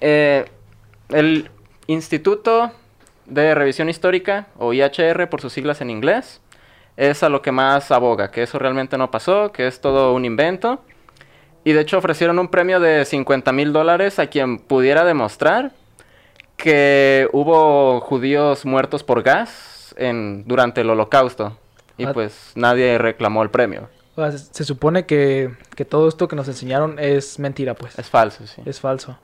[0.00, 0.46] Eh,
[1.10, 1.50] el
[1.86, 2.72] Instituto
[3.26, 6.40] de Revisión Histórica, o IHR por sus siglas en inglés,
[6.96, 10.24] es a lo que más aboga, que eso realmente no pasó, que es todo un
[10.24, 10.82] invento.
[11.64, 15.72] Y de hecho ofrecieron un premio de 50 mil dólares a quien pudiera demostrar
[16.56, 21.56] que hubo judíos muertos por gas en, durante el holocausto.
[21.96, 22.12] Y Ah.
[22.12, 23.88] pues nadie reclamó el premio.
[24.16, 27.98] O sea, se, se supone que, que todo esto que nos enseñaron es mentira, pues.
[27.98, 28.62] Es falso, sí.
[28.64, 29.18] Es falso.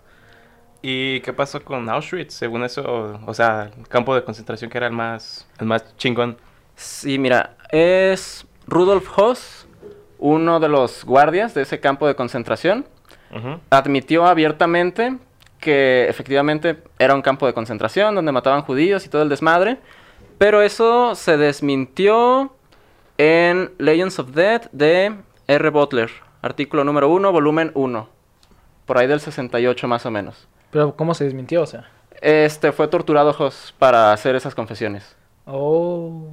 [0.83, 2.33] ¿Y qué pasó con Auschwitz?
[2.33, 6.39] Según eso, o sea, el campo de concentración que era el más, el más chingón.
[6.81, 9.67] Sí, mira, es Rudolf Hoss,
[10.19, 12.87] uno de los guardias de ese campo de concentración,
[13.69, 15.19] admitió abiertamente
[15.59, 19.77] que efectivamente era un campo de concentración donde mataban judíos y todo el desmadre,
[20.39, 22.55] pero eso se desmintió
[23.19, 25.15] en Legends of Death de
[25.49, 25.69] R.
[25.69, 28.09] Butler, artículo número 1, volumen 1,
[28.87, 30.49] por ahí del 68 más o menos.
[30.71, 31.61] Pero ¿cómo se desmintió?
[31.61, 31.91] O sea.
[32.23, 35.15] Este fue torturado Hoss para hacer esas confesiones.
[35.45, 36.27] Oh.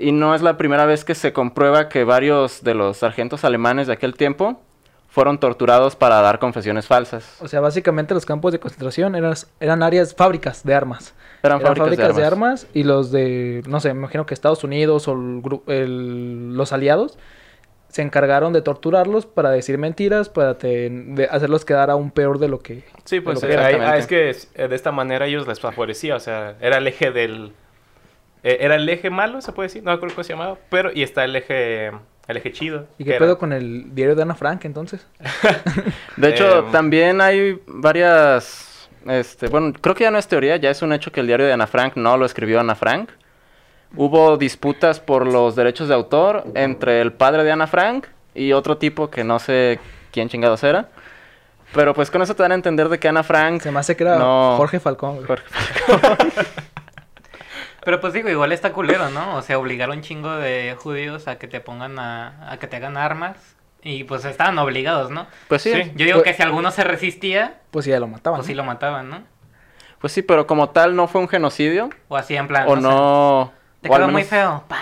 [0.00, 3.86] Y no es la primera vez que se comprueba que varios de los sargentos alemanes
[3.86, 4.60] de aquel tiempo
[5.08, 7.36] fueron torturados para dar confesiones falsas.
[7.40, 11.14] O sea, básicamente los campos de concentración eran, eran áreas, fábricas de armas.
[11.42, 12.66] Eran fábricas, de, armas.
[12.74, 15.42] y los de, no sé, me imagino que Estados Unidos o el
[15.74, 17.16] el- los aliados
[17.88, 22.48] se encargaron de torturarlos para decir mentiras, para te- de hacerlos quedar aún peor de
[22.48, 22.84] lo que...
[23.04, 23.86] Sí, pues de lo que- Exactamente.
[23.94, 27.10] ah, es que eh, de esta manera ellos les favorecía, o sea, era el eje
[27.12, 27.52] del...
[28.46, 30.90] eh, era el eje malo, se puede decir, no me acuerdo cómo se llamaba, pero
[30.94, 32.86] y está el eje, el eje chido.
[32.98, 35.06] ¿Y qué era- pedo con el diario de Ana Frank entonces?
[36.16, 38.88] De hecho, Eh, también hay varias...
[39.06, 41.46] Este, bueno, creo que ya no es teoría, ya es un hecho que el diario
[41.46, 43.10] de Ana Frank no lo escribió Ana Frank.
[43.96, 48.76] hubo disputas por los derechos de autor entre el padre de Ana Frank y otro
[48.78, 49.78] tipo que no sé
[50.12, 50.88] quién chingados era.
[51.72, 53.60] Pero pues con eso te dan a entender de que Ana Frank...
[53.62, 54.54] Se me hace que era No.
[54.56, 55.16] Jorge Falcón.
[55.16, 55.26] güey.
[55.26, 55.44] Jorge-
[57.86, 59.36] Pero pues digo, igual está culero, ¿no?
[59.36, 62.66] O sea, obligar a un chingo de judíos a que te pongan a, a que
[62.66, 63.36] te hagan armas.
[63.80, 65.28] Y pues estaban obligados, ¿no?
[65.46, 65.92] Pues sí, Sí.
[65.94, 68.38] Yo digo Pues- que si alguno se resistía, Pues sí, ya lo mataban.
[68.38, 68.62] pues sí ¿no?
[68.62, 69.22] lo mataban, ¿no?
[70.00, 71.88] pues sí, pero como tal no fue un genocidio.
[72.08, 72.64] O así en plan.
[72.68, 73.52] o no...
[73.80, 74.64] Te o quedó muy feo.
[74.68, 74.78] Pa.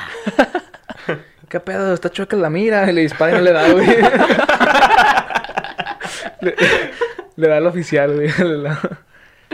[1.51, 1.93] ¿Qué pedo?
[1.93, 2.89] Está chueca la mira.
[2.91, 3.87] Y le dispara y no le da, güey.
[6.41, 6.55] le,
[7.37, 8.31] le da al oficial, güey.
[8.39, 8.81] Le da-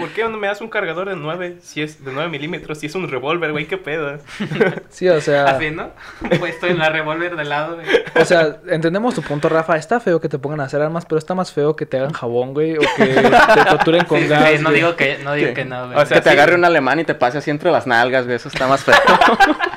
[0.00, 2.78] ¿Por qué no me das un cargador de 9 si es de 9 milímetros?
[2.78, 4.18] Si es un revólver, güey, qué pedo.
[4.90, 5.44] Sí, o sea...
[5.44, 5.90] Así, ¿no?
[6.38, 7.76] Puesto en la revólver de lado.
[7.76, 7.86] güey.
[8.20, 9.76] O sea, entendemos tu punto, Rafa.
[9.76, 12.12] Está feo que te pongan a hacer armas, pero está más feo que te hagan
[12.12, 12.76] jabón, güey.
[12.76, 14.50] O que te torturen con Sí, gas.
[14.50, 15.54] sí, no digo que, no digo Sí.
[15.54, 15.98] que no, güey.
[15.98, 16.36] O sea, que te sí.
[16.36, 18.36] agarre un alemán y te pase así entre las nalgas, güey.
[18.36, 18.94] Eso está más feo.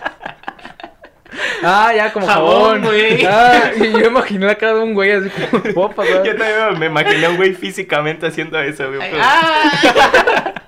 [1.63, 2.81] Ah, ya, como Jabón, jabón.
[2.83, 3.25] güey.
[3.25, 5.63] Ah, y yo imaginé la cara de un güey así como...
[5.73, 6.23] ¿Puedo pasar?
[6.25, 8.99] Yo también me imaginé a un güey físicamente haciendo eso, güey.
[8.99, 10.53] Pero- ¡ah!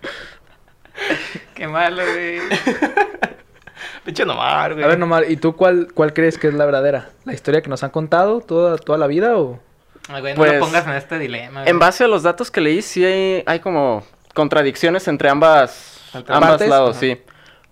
[1.56, 2.40] Qué malo, güey.
[4.04, 4.84] Pinche nomar, güey.
[4.84, 7.10] A ver, nomás, ¿y tú cuál, cuál crees que es la verdadera?
[7.26, 9.60] ¿La historia que nos han contado toda, toda la vida o...?
[10.10, 11.62] Ay, güey, no Pues, lo pongas en este dilema.
[11.62, 11.70] güey.
[11.72, 14.04] En base a los datos que leí, sí hay, hay como
[14.34, 17.00] contradicciones entre ambas, ambas lados, Ajá.
[17.00, 17.22] sí.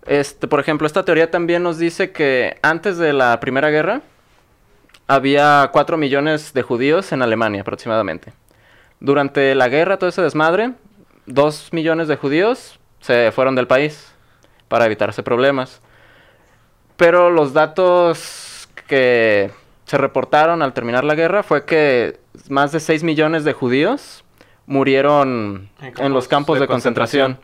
[0.05, 4.01] Este, por ejemplo, esta teoría también nos dice que antes de la Primera Guerra
[5.07, 8.33] había 4 millones de judíos en Alemania aproximadamente.
[8.99, 10.73] Durante la guerra, todo ese desmadre,
[11.25, 14.13] 2 millones de judíos se fueron del país
[14.67, 15.81] para evitarse problemas.
[16.97, 19.51] Pero los datos que
[19.85, 24.23] se reportaron al terminar la guerra fue que más de 6 millones de judíos
[24.65, 27.37] murieron En en, los campos de, concentración,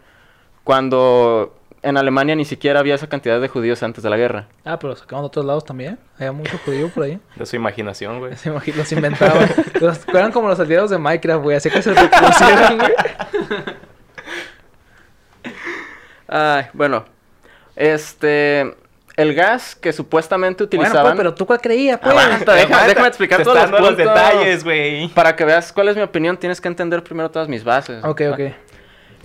[0.63, 4.47] cuando en Alemania ni siquiera había esa cantidad de judíos antes de la guerra.
[4.65, 5.97] Ah, pero sacaban de otros lados también.
[6.17, 7.19] Había mucho judío por ahí.
[7.35, 8.33] De su imaginación, güey.
[8.75, 9.49] Los inventaban.
[9.79, 11.57] los, eran como los aliados de Minecraft, güey.
[11.57, 12.91] Así que se reproducieron, güey.
[16.27, 17.05] Ay, bueno,
[17.75, 18.75] este,
[19.15, 21.11] el gas que supuestamente Bueno, utilizaban...
[21.13, 22.15] pues, pero tú cuál creías, pues.
[22.45, 25.07] Deja- déjame explicar todos los los detalles, güey.
[25.09, 28.03] Para que veas cuál es mi opinión, tienes que entender primero todas mis bases.
[28.03, 28.39] Ok, ok.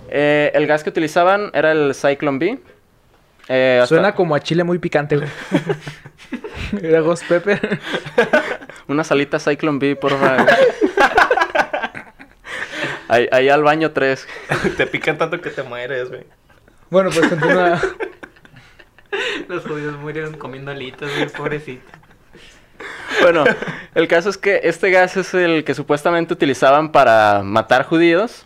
[0.09, 2.59] Eh, el gas que utilizaban era el Cyclone B.
[3.47, 5.29] Eh, hasta- Suena como a chile muy picante, güey.
[6.81, 7.79] Era Ghost Pepper.
[8.87, 10.47] Una salita Cyclone B, por favor.
[13.07, 14.27] ahí, ahí al baño 3.
[14.77, 16.23] Te pican tanto que te mueres, güey.
[16.89, 17.81] Bueno, pues continúa.
[19.47, 21.83] Los judíos murieron comiendo alitas, güey, pobrecito.
[23.21, 23.43] Bueno,
[23.93, 28.44] el caso es que este gas es el que supuestamente utilizaban para matar judíos.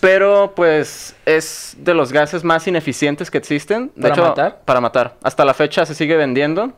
[0.00, 3.90] Pero pues es de los gases más ineficientes que existen.
[3.96, 4.60] De ¿Para hecho, matar?
[4.64, 5.14] Para matar.
[5.22, 6.72] Hasta la fecha se sigue vendiendo.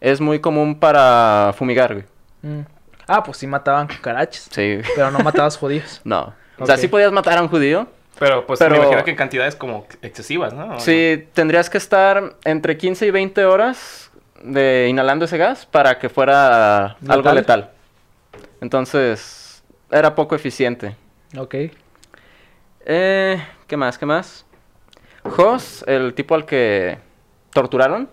[0.00, 2.04] Es muy común para fumigar, güey.
[2.42, 2.62] Mm.
[3.06, 4.48] Ah, pues sí mataban cucarachas.
[4.50, 4.78] Sí.
[4.96, 6.00] Pero no matabas judíos.
[6.04, 6.34] No.
[6.58, 7.88] O sea, sí podías matar a un judío.
[8.18, 10.78] Pero pues Pero- me imagino que en cantidades como excesivas, ¿no?
[10.78, 14.10] Sí, tendrías que estar entre 15 y 20 horas
[14.44, 17.34] de inhalando ese gas para que fuera algo ¿Letal?
[17.34, 17.70] letal.
[18.60, 20.94] Entonces, era poco eficiente.
[21.36, 21.54] Ok.
[22.84, 23.98] Eh, ¿Qué más?
[23.98, 24.44] ¿Qué más?
[25.24, 26.98] Hoss, el tipo al que
[27.52, 28.08] torturaron,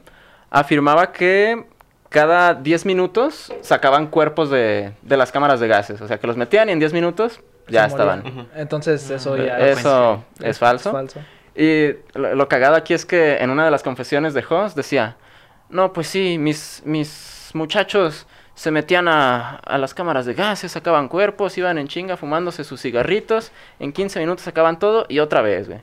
[0.50, 1.66] afirmaba que
[2.10, 6.02] cada 10 minutos sacaban cuerpos de, de las cámaras de gases.
[6.02, 8.48] O sea, que los metían y en 10 minutos ya Se estaban.
[8.56, 10.90] Entonces, eso ya Eso es falso.
[10.90, 11.20] Es falso.
[11.56, 15.18] Y lo, lo cagado aquí es que en una de las confesiones de Hoss decía,
[15.70, 18.28] no, pues sí, mis, mis muchachos
[18.60, 22.82] se metían a, a las cámaras de gases, sacaban cuerpos, iban en chinga fumándose sus
[22.82, 25.80] cigarritos, en 15 minutos sacaban todo y otra vez, güey.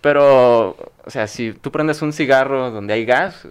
[0.00, 0.70] Pero,
[1.04, 3.46] o sea, si tú prendes un cigarro donde hay gas,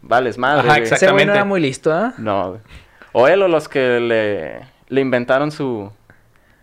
[0.00, 1.04] vales madre, Ajá, exacto.
[1.04, 1.36] Ese güey no Exactamente.
[1.36, 2.14] era muy listo, ¿ah?
[2.16, 2.60] No, güey.
[3.12, 5.92] O él o los que le, le inventaron su...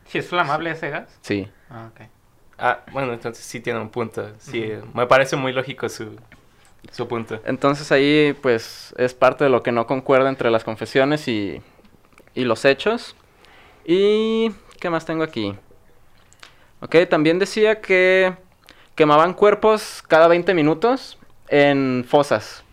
[0.07, 1.19] ¿Si es flamable ese gas?
[1.21, 1.47] Sí.
[1.69, 2.07] Ah, ok.
[2.57, 4.27] Ah, bueno, entonces sí tiene un punto.
[4.39, 6.15] Sí, me parece muy lógico su,
[6.91, 7.39] su punto.
[7.45, 11.61] Entonces ahí pues es parte de lo que no concuerda entre las confesiones y,
[12.33, 13.15] y los hechos.
[13.85, 15.55] ¿Y qué más tengo aquí?
[16.81, 18.33] Ok, también decía que
[18.95, 21.17] quemaban cuerpos cada 20 minutos
[21.49, 22.63] en fosas.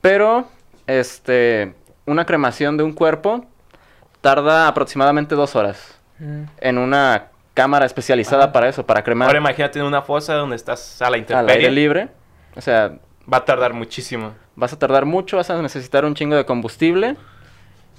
[0.00, 0.46] Pero,
[0.86, 1.74] este,
[2.06, 3.46] una cremación de un cuerpo
[4.20, 6.44] tarda aproximadamente dos horas Mm.
[6.60, 8.52] en una cámara especializada Ajá.
[8.52, 11.22] para eso, para cremar Ahora imagínate en una fosa donde estás a la al aire
[11.32, 11.70] intemperie.
[11.72, 12.08] libre.
[12.56, 12.98] O sea,
[13.32, 14.34] Va a tardar muchísimo.
[14.54, 17.16] vas a tardar mucho, vas a necesitar un chingo de combustible.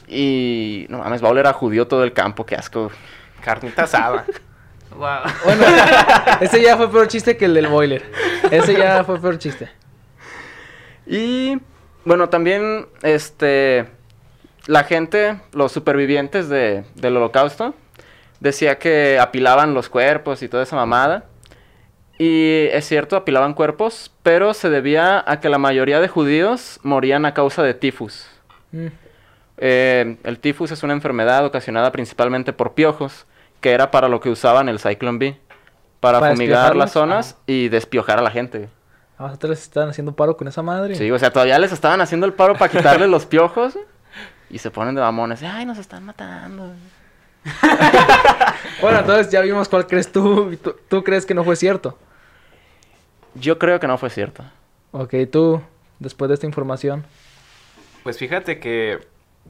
[0.07, 2.91] Y no mames, va a oler a judío todo el campo, qué asco.
[3.41, 4.25] Carnita asada.
[4.95, 5.23] Wow.
[5.43, 5.63] Bueno,
[6.39, 8.09] ese ya fue peor chiste que el del boiler.
[8.49, 9.69] Ese ya fue peor chiste.
[11.05, 11.57] Y
[12.05, 13.87] bueno, también este
[14.67, 17.75] la gente, los supervivientes de- del holocausto,
[18.39, 21.25] decía que apilaban los cuerpos y toda esa mamada.
[22.17, 27.25] Y es cierto, apilaban cuerpos, pero se debía a que la mayoría de judíos morían
[27.25, 28.27] a causa de tifus.
[28.71, 28.87] Mm.
[29.57, 33.25] Eh, el tifus es una enfermedad ocasionada principalmente por piojos,
[33.59, 35.39] que era para lo que usaban el Cyclone B.
[35.99, 38.69] Para, ¿Para fumigar las zonas y despiojar a la gente.
[39.17, 40.95] Ah, ¿ustedes les estaban haciendo paro con esa madre?
[40.95, 43.77] Sí, o sea, todavía les estaban haciendo el paro para quitarle los piojos.
[44.49, 45.41] Y se ponen de mamones.
[45.41, 46.71] Ay, nos están matando.
[48.81, 50.57] Bueno, entonces ya vimos cuál crees ¿Tú,
[50.89, 51.97] tú crees que no fue cierto?
[53.35, 54.43] Yo creo que no fue cierto.
[54.91, 55.61] Ok, tú,
[55.99, 57.05] después de esta información.
[58.03, 58.99] Pues fíjate que,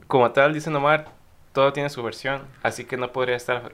[0.07, 1.05] como tal, dice Omar,
[1.53, 3.73] todo tiene su versión, así que no podría estar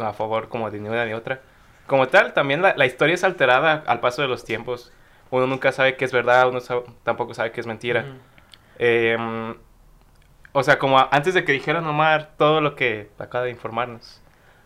[0.00, 1.40] a favor como de ni una ni otra.
[1.86, 4.92] Como tal, también la, la historia es alterada al paso de los tiempos.
[5.30, 8.04] Uno nunca sabe qué es verdad, uno sa- tampoco sabe qué es mentira.
[8.78, 9.56] Em,
[10.52, 14.20] o sea, como a- antes de que dijeran Omar todo lo que acaba de informarnos,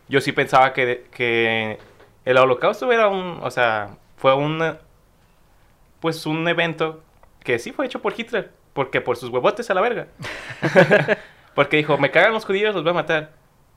[0.09, 1.79] yo sí pensaba que, que
[2.25, 4.77] el holocausto era un, o sea, fue un,
[6.05, 7.01] pues un evento
[7.43, 10.07] que sí fue hecho por Hitler, porque por sus huevotes a la verga.
[11.55, 13.33] porque dijo, me cagan los judíos, los voy a matar.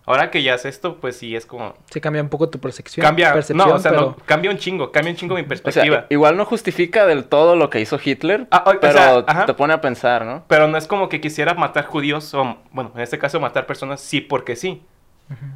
[0.06, 1.74] Ahora que ya es esto, pues sí es como...
[1.90, 3.02] Sí cambia un poco tu percepción.
[3.02, 4.02] Cambia, percepción, no, o sea, pero...
[4.08, 6.06] no, cambia un chingo, cambia un chingo mi O sea, perspectiva.
[6.10, 9.54] igual no justifica del todo lo que hizo Hitler, Ah, o- o pero sea, te
[9.54, 10.44] pone a pensar, ¿no?
[10.50, 14.02] Pero no es como que quisiera matar judíos o, bueno, en este caso matar personas
[14.02, 14.82] sí porque sí.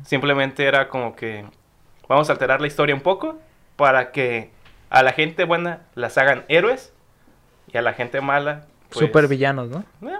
[0.05, 1.43] Simplemente era como que
[2.07, 3.37] vamos a alterar la historia un poco
[3.75, 4.51] para que
[4.91, 6.93] a la gente buena las hagan héroes
[7.73, 9.83] y a la gente mala pues, Super villanos, ¿no?
[10.07, 10.19] eh,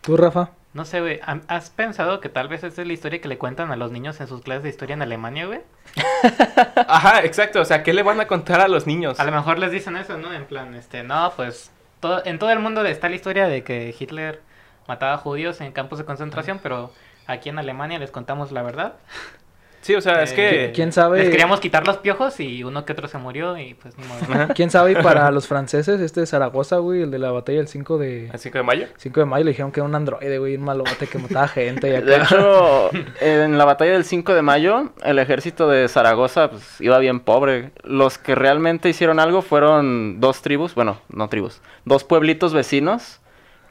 [0.00, 0.50] ¿Tú, Rafa?
[0.72, 1.18] No sé, güey.
[1.24, 3.90] ¿han- ¿Has pensado que tal vez esa es la historia que le cuentan a los
[3.90, 5.60] niños en sus clases de historia en Alemania, güey?
[6.86, 7.60] Ajá, exacto.
[7.60, 9.18] O sea, ¿qué le van a contar a los niños?
[9.18, 10.32] A lo mejor les dicen eso, ¿no?
[10.32, 13.94] En plan, este, no, pues todo, en todo el mundo está la historia de que
[13.98, 14.40] Hitler
[14.86, 16.92] mataba judíos en campos de concentración, pero
[17.26, 18.94] aquí en Alemania les contamos la verdad.
[19.82, 20.72] Sí, o sea, es Eh, que...
[20.74, 21.18] ¿Quién sabe?
[21.20, 23.94] Les queríamos quitar los piojos y uno que otro se murió y pues.
[24.30, 24.48] Ajá.
[24.48, 24.92] ¿Quién sabe?
[24.92, 28.28] Y para los franceses, este de Zaragoza, güey, el de la batalla del 5 de...
[28.30, 28.86] ¿El 5 de mayo?
[28.98, 31.88] 5 de mayo le dijeron que era un androide, güey, un malote que mataba gente
[31.90, 32.04] y acá.
[32.04, 32.90] De hecho,
[33.20, 37.70] en la batalla del 5 de mayo, el ejército de Zaragoza pues, iba bien pobre.
[37.82, 43.20] Los que realmente hicieron algo fueron dos tribus, bueno, no tribus, dos pueblitos vecinos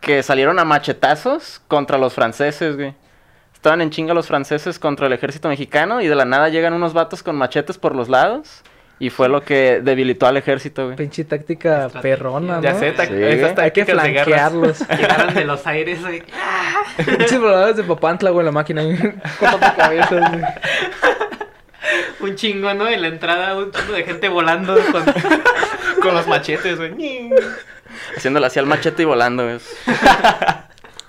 [0.01, 2.95] que salieron a machetazos contra los franceses, güey.
[3.59, 6.93] Estaban en chinga los franceses contra el ejército mexicano y de la nada llegan unos
[6.93, 8.63] vatos con machetes por los lados
[8.99, 10.95] y fue lo que debilitó al ejército, güey.
[10.95, 12.01] Pinche táctica Estrategia.
[12.01, 12.61] perrona, ¿no?
[12.61, 14.79] Ya sé, Sí, esas Hay que tácticas de flanquearlos.
[14.97, 16.23] Llegaron de los aires, güey.
[17.05, 18.81] Pinches voladores de Papantla, güey, en la máquina.
[19.75, 20.41] cabezas, güey.
[22.31, 22.87] Un chingo, ¿no?
[22.87, 25.03] En la entrada, un chingo de gente volando con...
[26.01, 27.29] Con los machetes, güey.
[28.15, 29.59] Haciéndole así al machete y volando, güey.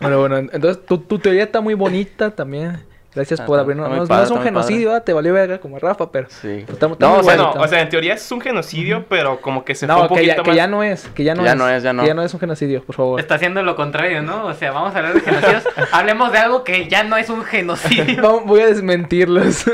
[0.00, 2.88] Bueno, bueno, entonces tu, tu teoría está muy bonita también.
[3.12, 3.88] Gracias Ah, por abrirnos.
[3.90, 5.00] No, no padre, es un genocidio, ¿ah?
[5.00, 6.28] te valió verga como a Rafa, pero.
[6.30, 6.64] Sí.
[6.68, 9.74] Está- está No, o sea, o sea, en teoría es un genocidio, pero como que
[9.74, 10.44] se fue no, un que poquito ya, más...
[10.48, 11.56] que ya no es, que ya no Ya es.
[11.58, 12.02] no es, ya no.
[12.02, 13.18] Que ya no es un genocidio, por favor.
[13.18, 14.46] Está haciendo lo contrario, ¿no?
[14.46, 15.64] O sea, vamos a hablar de genocidios.
[15.92, 18.22] Hablemos de algo que ya no es un genocidio.
[18.22, 19.64] Vamos- voy a desmentirlos.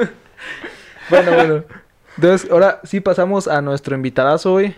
[1.11, 1.65] bueno, bueno.
[2.17, 4.75] Entonces, ahora sí pasamos a nuestro invitadazo hoy,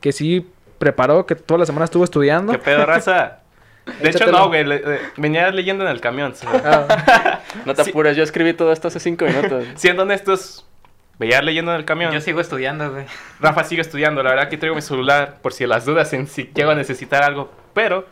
[0.00, 2.52] que sí preparó, que toda la semana estuvo estudiando.
[2.52, 3.38] ¿Qué pedo, raza?
[4.00, 4.64] De hecho, no, güey.
[4.64, 6.34] le- le- venía leyendo en el camión.
[6.64, 7.90] Ah, No te Sí.
[7.90, 9.64] apures, yo escribí todo esto hace cinco minutos.
[9.76, 10.66] Siendo honestos,
[11.18, 12.12] veía leyendo en el camión.
[12.12, 13.06] Yo sigo estudiando, güey.
[13.40, 14.22] Rafa sigue estudiando.
[14.22, 17.22] La verdad que traigo mi celular por si las dudas en si llego a necesitar
[17.22, 17.52] algo.
[17.74, 18.06] Pero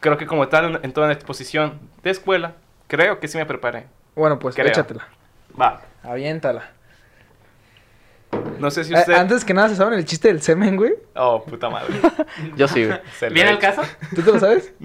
[0.00, 2.52] creo que como tal, en, en toda la exposición de escuela,
[2.86, 3.86] creo que sí me preparé.
[4.14, 4.68] bueno, pues Creo.
[4.68, 5.08] échatela.
[5.58, 5.80] Va.
[6.02, 6.70] Aviéntala.
[8.58, 9.14] No sé si Eh, usted...
[9.14, 10.94] antes que nada, ¿se saben el chiste del semen, güey?
[11.16, 11.94] Oh, puta madre.
[12.56, 12.98] Yo sí, güey.
[13.32, 13.82] ¿Viene el caso?
[14.14, 14.72] ¿Tú te lo sabes?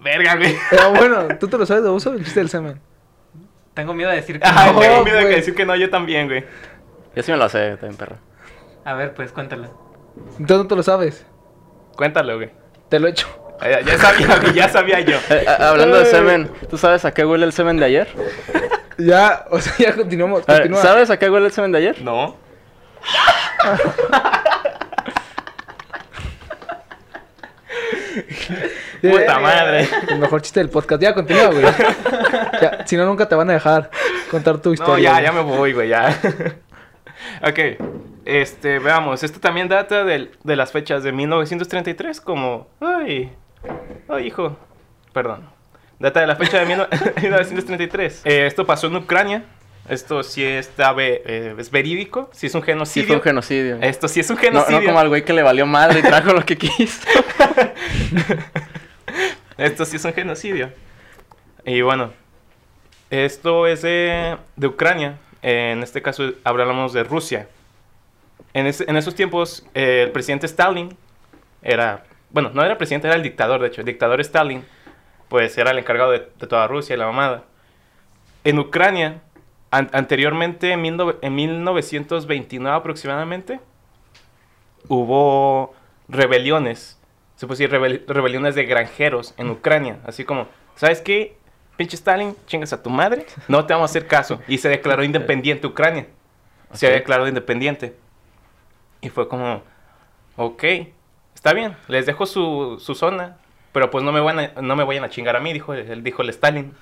[0.00, 0.56] Verga, güey.
[0.70, 2.80] Pero bueno, ¿tú te lo sabes de uso el chiste del semen?
[3.72, 4.80] Tengo miedo de decir que Ay, no.
[4.80, 6.44] tengo miedo de decir que no, yo también, güey.
[7.16, 8.16] Yo sí me lo sé, también, perro.
[8.84, 9.70] A ver, pues cuéntala.
[10.38, 11.24] Entonces no te lo sabes.
[11.96, 12.50] Cuéntalo, güey.
[12.88, 13.26] Te lo he hecho.
[13.60, 15.16] Ah, Ya, ya sabía, güey, ya sabía yo.
[15.30, 18.08] Eh, a- hablando de semen, ¿tú sabes a qué huele el semen de ayer?
[18.98, 20.42] Ya, o sea, ya continuamos.
[20.48, 20.82] A ver, Continúa.
[20.82, 22.02] ¿Sabes a qué huele el semen de ayer?
[22.02, 22.36] No.
[29.00, 29.88] Puta madre.
[30.08, 31.02] El mejor chiste del podcast.
[31.02, 31.62] Ya, continúa, güey.
[32.60, 33.90] Ya, si no, nunca te van a dejar
[34.30, 35.04] contar tu No, historia.
[35.04, 35.24] ya, güey.
[35.24, 36.10] ya me voy, güey, ya.
[37.42, 37.58] ok.
[38.24, 39.22] Este, veamos.
[39.22, 42.68] Esto también data del- de las fechas de 1933, como.
[42.80, 43.32] Ay.
[44.08, 44.56] Ay, hijo.
[45.12, 45.48] Perdón.
[46.04, 48.22] Data de la fecha de 19- 1933.
[48.24, 49.44] Eh, esto pasó en Ucrania.
[49.88, 53.06] Esto sí está eh, es verídico, sí es un Sí genocidio.
[53.08, 53.78] fue un genocidio.
[53.80, 54.80] Esto sí es un No, genocidio.
[54.80, 57.06] no como al güey que le valió madre y trajo lo que quiso.
[59.58, 60.70] Esto sí es un genocidio.
[61.64, 62.12] Y bueno,
[63.10, 65.16] esto es de, de Ucrania.
[65.42, 67.48] En este caso hablamos de Rusia.
[68.52, 70.96] En esos tiempos, eh, el presidente Stalin
[71.62, 73.80] era, bueno, no era presidente, era el dictador, de hecho.
[73.80, 74.64] El dictador Stalin,
[75.34, 77.42] pues era el encargado de, de toda Rusia y la mamada.
[78.44, 79.20] En Ucrania,
[79.72, 83.58] an- anteriormente, en, mil en 1929 aproximadamente,
[84.86, 85.74] hubo
[86.08, 87.00] rebeliones
[87.34, 89.98] se puede decir rebel- rebeliones de granjeros en Ucrania.
[90.06, 91.36] Así como, ¿sabes qué?
[91.76, 93.26] Pinche Stalin, chingas a tu madre.
[93.48, 94.38] No te vamos a hacer caso.
[94.46, 96.06] Y se declaró independiente Ucrania.
[96.74, 96.92] Se Ok.
[96.92, 97.96] declaró independiente.
[99.00, 99.62] Y fue como,
[100.36, 100.62] ok,
[101.34, 103.36] está bien, les dejo su, su zona.
[103.74, 106.02] Pero pues no me, van a- no me vayan a chingar a mí, dijo, él
[106.02, 106.72] dijo el Stalin.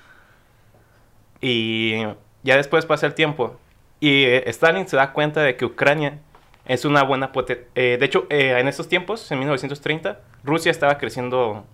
[1.41, 2.03] Y
[2.43, 3.59] ya después pasa el tiempo.
[3.99, 6.19] Y eh, Stalin se da cuenta de que Ucrania
[6.65, 7.65] es una buena potencia.
[7.75, 11.65] de hecho, eh, en esos tiempos, en 1930, Rusia estaba creciendo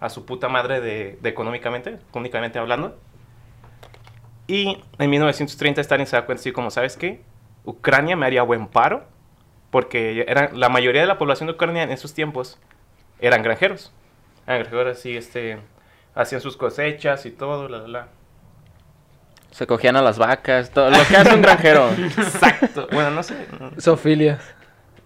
[0.00, 2.96] a su puta madre de, económicamente, económicamente hablando.
[4.46, 7.20] Y en 1930 Stalin se da cuenta así como, ¿sabes qué?
[7.64, 9.04] Ucrania me haría buen paro,
[9.70, 12.58] porque era, la mayoría de la población de Ucrania en esos tiempos
[13.20, 13.92] eran granjeros.
[14.54, 15.58] Granjeros así, este,
[16.14, 18.08] hacían sus cosechas y todo, la, la, la.
[19.50, 21.90] Se cogían a las vacas, todo lo que hace un granjero.
[21.98, 22.86] Exacto.
[22.92, 23.46] Bueno, no sé.
[23.78, 24.38] Sofilia.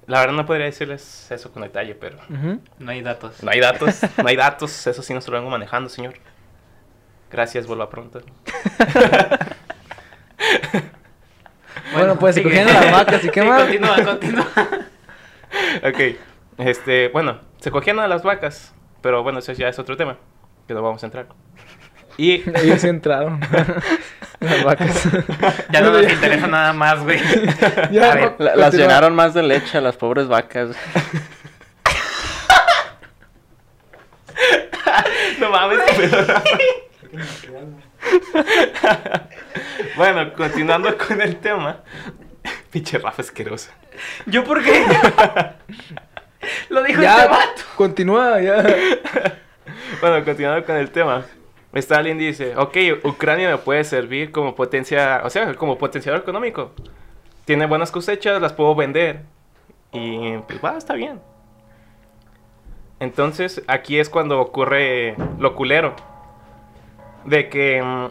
[0.07, 2.19] La verdad no podría decirles eso con detalle, pero.
[2.79, 3.43] No hay datos.
[3.43, 6.15] no hay datos, no hay datos, eso sí no se lo vengo manejando, señor.
[7.31, 8.21] Gracias, vuelva pronto.
[11.93, 13.63] Bueno, pues se cogían a las vacas y qué Sí, más.
[13.63, 14.47] Continúa, continúa.
[15.85, 16.17] Ok,
[16.59, 20.17] este, bueno, se cogían a las vacas, pero bueno, eso ya es otro tema,
[20.67, 21.27] que no vamos a entrar.
[22.19, 23.41] Y Ellos sí entraron.
[24.41, 25.09] las vacas.
[25.71, 27.21] Ya no nos interesa nada más, güey.
[27.91, 30.71] Ya, A ver, La- las llenaron más de leche a las pobres vacas.
[35.41, 35.81] no mames,
[39.97, 41.79] bueno, continuando con el tema.
[42.71, 43.71] Pinche Rafa asqueroso.
[44.27, 44.85] ¿Yo por qué?
[46.69, 47.63] Lo dijo Ya, este vato.
[47.77, 48.63] continúa, ya.
[50.01, 51.25] Bueno, continuando con el tema.
[51.75, 56.73] Stalin dice, ok, Ucrania me puede servir como potencia, o sea, como potenciador económico.
[57.45, 59.21] Tiene buenas cosechas, las puedo vender.
[59.93, 61.21] Y pues va, está bien.
[63.01, 65.95] Entonces, aquí es cuando ocurre lo culero.
[67.25, 67.83] De que...
[67.83, 68.09] mm,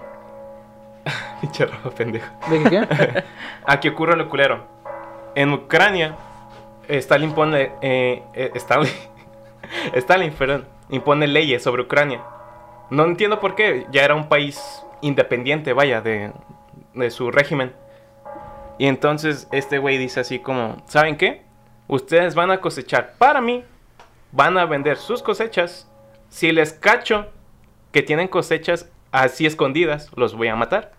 [1.42, 1.68] Pinche
[1.98, 2.28] pendejo.
[2.50, 3.24] ¿De qué qué?
[3.66, 4.66] Aquí ocurre lo culero.
[5.36, 6.16] En Ucrania,
[6.88, 7.72] Stalin pone.
[7.82, 8.92] eh, eh, Stalin.
[9.94, 10.68] Stalin, perdón.
[10.90, 12.22] Impone leyes sobre Ucrania.
[12.90, 13.88] No entiendo por qué.
[13.92, 16.32] Ya era un país independiente, vaya, de,
[16.94, 17.74] de su régimen.
[18.78, 21.44] Y entonces este güey dice así como: ¿Saben qué?
[21.88, 23.64] Ustedes van a cosechar para mí.
[24.32, 25.90] Van a vender sus cosechas.
[26.30, 27.28] Si les cacho
[27.92, 30.94] que tienen cosechas así escondidas, los voy a matar.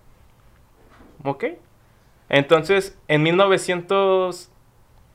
[1.25, 1.45] ¿Ok?
[2.29, 3.23] Entonces, en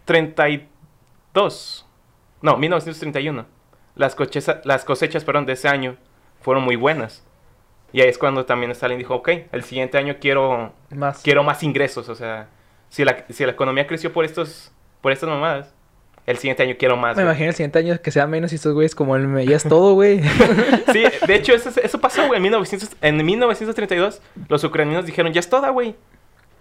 [0.07, 1.85] 1932,
[2.41, 3.45] no, 1931,
[3.95, 5.97] las, cocheza- las cosechas perdón, de ese año
[6.41, 7.23] fueron muy buenas.
[7.93, 11.21] Y ahí es cuando también Stalin dijo, ok, el siguiente año quiero, Más.
[11.23, 12.09] quiero más ingresos.
[12.09, 12.47] O sea,
[12.89, 15.73] si la, si la economía creció por, estos, por estas mamadas,
[16.25, 17.15] el siguiente año quiero más.
[17.15, 17.31] Me güey.
[17.31, 19.63] imagino el siguiente año que sea menos y estos güeyes como el me ya es
[19.63, 20.21] todo, güey.
[20.91, 22.37] Sí, de hecho, eso, eso pasó, güey.
[22.37, 25.95] En, 1900 en 1932, los ucranianos dijeron, ya es toda, güey.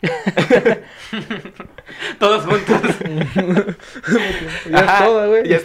[2.18, 2.80] Todos juntos.
[4.70, 5.48] ya es todo, güey.
[5.48, 5.64] Ya es,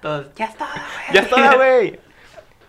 [0.00, 0.26] Todos.
[0.34, 1.14] Ya está, güey.
[1.14, 2.00] ya es toda, güey.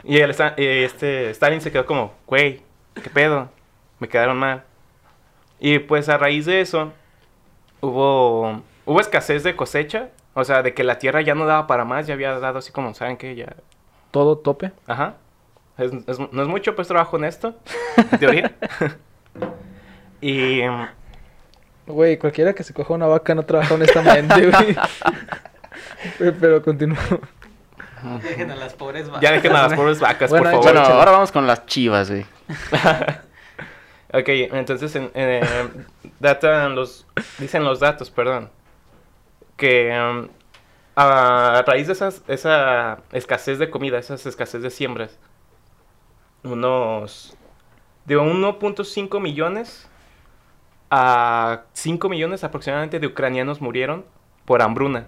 [0.03, 2.62] Y el, este, Stalin se quedó como, güey,
[3.01, 3.49] ¿qué pedo?
[3.99, 4.64] Me quedaron mal.
[5.60, 6.93] Y pues a raíz de eso,
[7.82, 10.10] hubo, hubo escasez de cosecha.
[10.36, 12.72] O sea, de que la tierra ya no daba para más, ya había dado así
[12.72, 13.36] como, ¿saben qué?
[13.36, 13.55] Ya,
[14.12, 14.72] Todo tope.
[14.88, 15.16] Ajá.
[15.78, 17.55] Es- es- no es mucho, pues trabajo honesto,
[17.97, 18.51] en teoría.
[20.22, 20.62] y
[21.89, 24.75] Güey, cualquiera que se coja una vaca no trabaja honestamente, güey.
[26.19, 26.97] Güey, Pero continúo.
[28.21, 29.21] Dejen a las pobres vacas.
[29.21, 30.73] ya dejen a las pobres vacas, Bueno, por favor.
[30.73, 32.25] Bueno, ahora vamos con las chivas, güey.
[34.11, 35.41] Ok, entonces en, eh,
[36.19, 37.05] datan los,
[37.37, 38.49] dicen los datos, perdón,
[39.55, 40.27] que em,
[40.95, 45.19] a raíz de esas, esa escasez de comida, esas escasez de siembras,
[46.41, 47.37] unos
[48.05, 49.88] de 1.5 millones
[50.89, 54.05] a 5 millones aproximadamente de ucranianos murieron
[54.45, 55.07] por hambruna.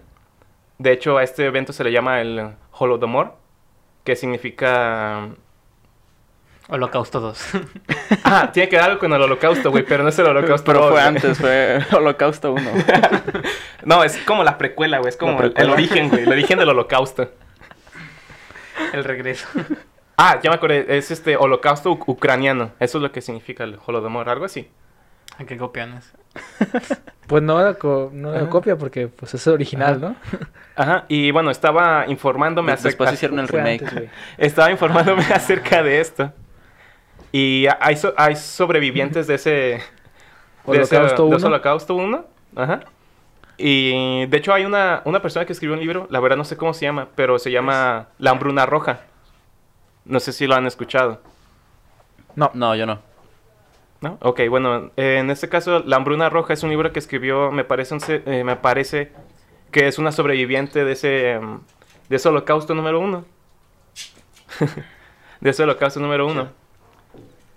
[0.78, 3.36] De hecho, a este evento se le llama el Holodomor,
[4.04, 5.30] que significa
[6.70, 7.50] Holocausto 2.
[8.24, 10.66] Ah, tiene que ver algo con el holocausto, güey, pero no es el holocausto.
[10.66, 11.04] Pero fue güey.
[11.04, 12.72] antes, fue Holocausto 1.
[13.84, 15.10] No, es como la precuela, güey.
[15.10, 15.68] Es como el, precuela.
[15.68, 16.24] el origen, güey.
[16.24, 17.30] El origen del holocausto.
[18.94, 19.48] El regreso.
[20.18, 20.98] Ah, ya me acordé.
[20.98, 22.72] Es este holocausto ucraniano.
[22.80, 24.70] Eso es lo que significa el holodomor, algo así.
[25.42, 26.14] ¿A qué copianes?
[27.28, 30.16] Pues no la, co- no la copia porque pues es original, ¿no?
[30.76, 31.06] Ajá.
[31.08, 33.14] Y bueno, estaba informándome Después acerca...
[33.14, 33.84] hicieron el remake.
[33.84, 34.10] antes, güey.
[34.38, 36.34] Estaba informándome acerca de esto.
[37.32, 39.50] Y hay, so- hay sobrevivientes de ese...
[39.52, 39.82] de
[40.66, 41.48] Holocausto de ese 1.
[41.48, 42.26] Holocausto 1.
[42.58, 42.82] Ajá.
[43.58, 46.58] Y de hecho hay una, una persona que escribió un libro, la verdad no sé
[46.58, 49.02] cómo se llama, pero se llama La hambruna roja.
[50.04, 51.22] No sé si lo han escuchado.
[52.36, 53.00] No, yo no.
[54.02, 54.18] ¿No?
[54.22, 57.98] Ok, bueno, en este caso, La hambruna roja es un libro que escribió, me parece,
[58.26, 59.12] eh, me parece
[59.72, 61.60] que es una sobreviviente de ese, em,
[62.10, 63.26] de ese holocausto número uno.
[65.42, 66.50] de ese holocausto número uno.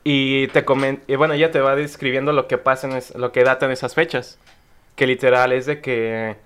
[0.04, 0.64] Y te
[1.06, 4.38] y bueno, ella te va describiendo lo que pasa, en lo que datan esas fechas.
[4.96, 6.36] Que literal es de que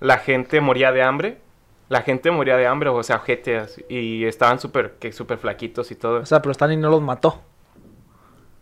[0.00, 1.38] la gente moría de hambre.
[1.90, 5.94] La gente moría de hambre, o sea, ojetes, y estaban súper, que súper flaquitos y
[5.94, 6.20] todo.
[6.20, 7.42] O sea, pero Stalin no los mató.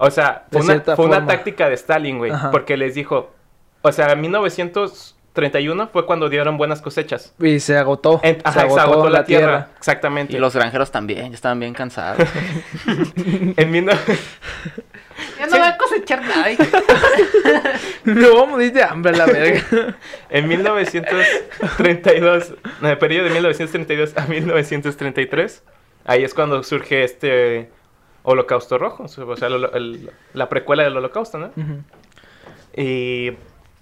[0.02, 2.30] O sea, fue, una, fue táctica de Stalin, güey.
[2.30, 2.50] Ajá.
[2.50, 3.34] Porque les dijo,
[3.82, 7.34] o sea, en 1931 fue cuando dieron buenas cosechas.
[7.38, 8.18] Y se agotó.
[8.22, 9.68] En- se, ajá, agotó se agotó la tierra.
[9.76, 10.34] Exactamente.
[10.34, 12.26] Y los granjeros también, ya estaban bien cansados.
[13.58, 13.92] En, mil no-
[15.38, 16.46] Ya no va a cosechar nada.
[18.04, 19.96] No vamos a morir de hambre, la verga.
[20.30, 25.62] en 1932, en el periodo de 1932 a 1933,
[26.06, 27.70] ahí es cuando surge este
[28.22, 29.04] holocausto rojo.
[29.04, 31.50] O sea, el holo- el- la precuela del holocausto, ¿no?
[32.76, 33.32] Y,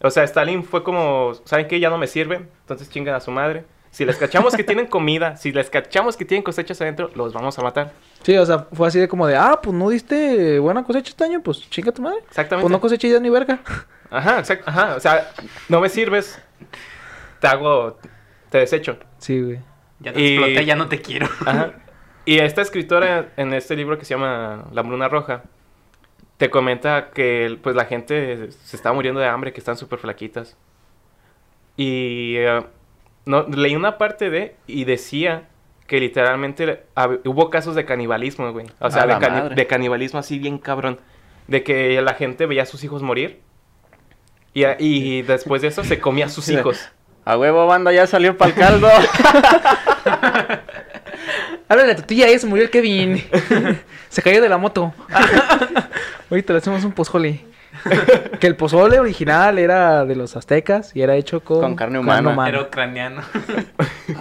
[0.00, 1.80] o sea, Stalin fue como, ¿saben qué?
[1.80, 3.64] Ya no me sirven, entonces chingan a su madre.
[3.90, 7.58] Si les cachamos que tienen comida, si les cachamos que tienen cosechas adentro, los vamos
[7.58, 7.92] a matar.
[8.22, 11.24] Sí, o sea, fue así de como de, ah, pues no diste buena cosecha este
[11.24, 12.18] año, pues chinga tu madre.
[12.28, 12.62] Exactamente.
[12.64, 13.60] Pues no coseché ya ni verga.
[14.10, 14.64] Ajá, exacto.
[14.70, 15.30] Ajá, o sea,
[15.68, 16.40] no me sirves,
[17.40, 17.98] te hago,
[18.50, 18.98] te desecho.
[19.18, 19.60] Sí, güey.
[20.00, 21.26] Ya te Y- exploté, ya no te quiero.
[21.44, 21.72] Ajá.
[22.28, 25.44] Y esta escritora en este libro que se llama La Bruna Roja,
[26.36, 30.54] te comenta que pues la gente se está muriendo de hambre, que están súper flaquitas.
[31.78, 32.62] Y eh,
[33.24, 35.44] no, leí una parte de y decía
[35.86, 36.84] que literalmente
[37.24, 38.66] hubo casos de canibalismo, güey.
[38.78, 41.00] O sea, de, cani- canibalismo así bien cabrón.
[41.46, 43.40] De que la gente veía a sus hijos morir.
[44.52, 46.90] Y, y después de eso se comía a sus hijos.
[47.24, 48.88] A huevo, banda, ya salió para el caldo.
[51.68, 53.22] Háblale a tu tía, ahí se murió el Kevin.
[54.08, 54.94] se cayó de la moto.
[56.30, 57.44] Ahorita le hacemos un pozole.
[58.40, 62.48] que el pozole original era de los aztecas y era hecho con, Con carne humana.
[62.48, 63.22] Era ucraniano.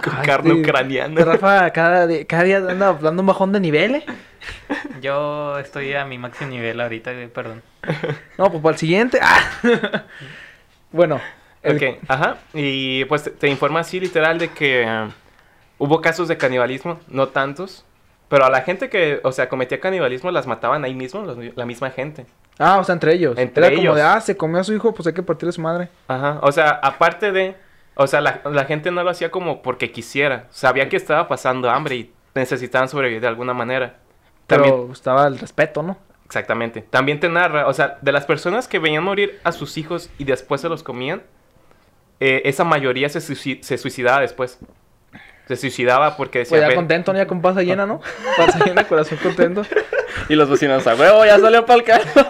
[0.02, 1.24] Con Ay, carne ucraniana.
[1.24, 4.04] Rafa cada, día anda dando un bajón de nivel, ¿eh?
[5.00, 7.62] Yo estoy a mi máximo nivel ahorita, güey, perdón.
[8.36, 9.18] No, pues para el siguiente.
[9.22, 9.40] Ah.
[10.92, 11.20] bueno.
[11.62, 12.36] el- Ok, ajá.
[12.52, 15.08] Y pues te, te informa así literal de que eh,
[15.78, 17.84] hubo casos de canibalismo, no tantos.
[18.28, 21.64] Pero a la gente que, o sea, cometía canibalismo las mataban ahí mismo, los- la
[21.64, 22.26] misma gente.
[22.58, 23.38] Ah, o sea, entre ellos.
[23.38, 23.96] Entre era como ellos.
[23.96, 25.88] de, ah, se comió a su hijo, pues hay que partirle su madre.
[26.08, 26.38] Ajá.
[26.42, 27.56] O sea, aparte de,
[27.94, 30.44] o sea, la, la gente no lo hacía como porque quisiera.
[30.50, 33.96] Sabía que estaba pasando hambre y necesitaban sobrevivir de alguna manera.
[34.46, 35.96] Pero estaba el respeto, ¿no?
[36.24, 36.82] exactamente.
[36.82, 40.24] También te narra, o sea, de las personas que veían morir a sus hijos y
[40.24, 41.22] después se los comían,
[42.20, 44.58] eh, esa mayoría se, se suicidaba después.
[45.48, 47.18] Se suicidaba porque decía, Pues ya "Ve- contento, ¿no?
[47.18, 48.00] ya con panza llena, ¿no?
[48.36, 49.62] Panza llena, corazón contento.
[50.28, 52.06] y los vecinos, a huevo, ya salió para el caldo.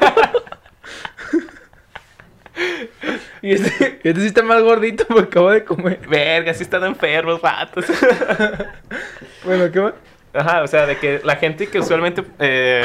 [3.40, 6.00] Y este, este sí está más gordito porque acabo de comer.
[6.08, 7.84] Verga, sí están enfermos, vatos.
[9.44, 9.94] Bueno, ¿qué va?
[10.34, 12.24] Ajá, o sea, de que la gente que usualmente...
[12.40, 12.82] eh,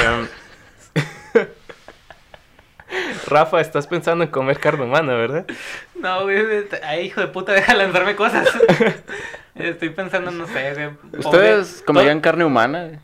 [3.28, 5.46] Rafa, estás pensando en comer carne humana, ¿verdad?
[5.96, 6.46] No, güey,
[6.84, 8.48] ay, hijo de puta, deja lanzarme cosas.
[9.56, 11.20] Estoy pensando, no sé, güey.
[11.20, 13.00] ¿Ustedes pobre- comerían carne humana?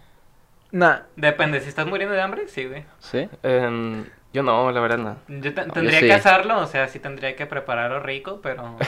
[0.72, 1.00] Nah.
[1.16, 2.84] Depende, si estás muriendo de hambre, sí, güey.
[3.00, 3.30] ¿Sí?
[3.44, 5.18] Em, yo no, la verdad no.
[5.28, 6.06] Yo te- yo tendría sí.
[6.08, 8.78] que hacerlo, o sea, sí tendría que prepararlo rico, pero...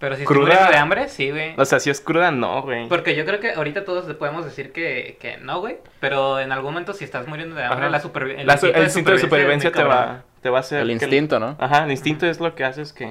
[0.00, 0.48] Pero si estoy Cruda.
[0.50, 1.54] muriendo de hambre, sí, güey.
[1.56, 2.88] O sea, si es cruda, no, güey.
[2.88, 5.78] Porque yo creo que ahorita todos le podemos decir que, que no, güey.
[6.00, 7.88] Pero en algún momento, si estás muriendo de hambre, Ajá.
[7.90, 10.80] la supervi- el, La su- el instinto de supervivencia te va, te va a hacer...
[10.80, 11.56] El instinto, ¿no?
[11.58, 13.08] Ajá, el instinto es lo que haces que...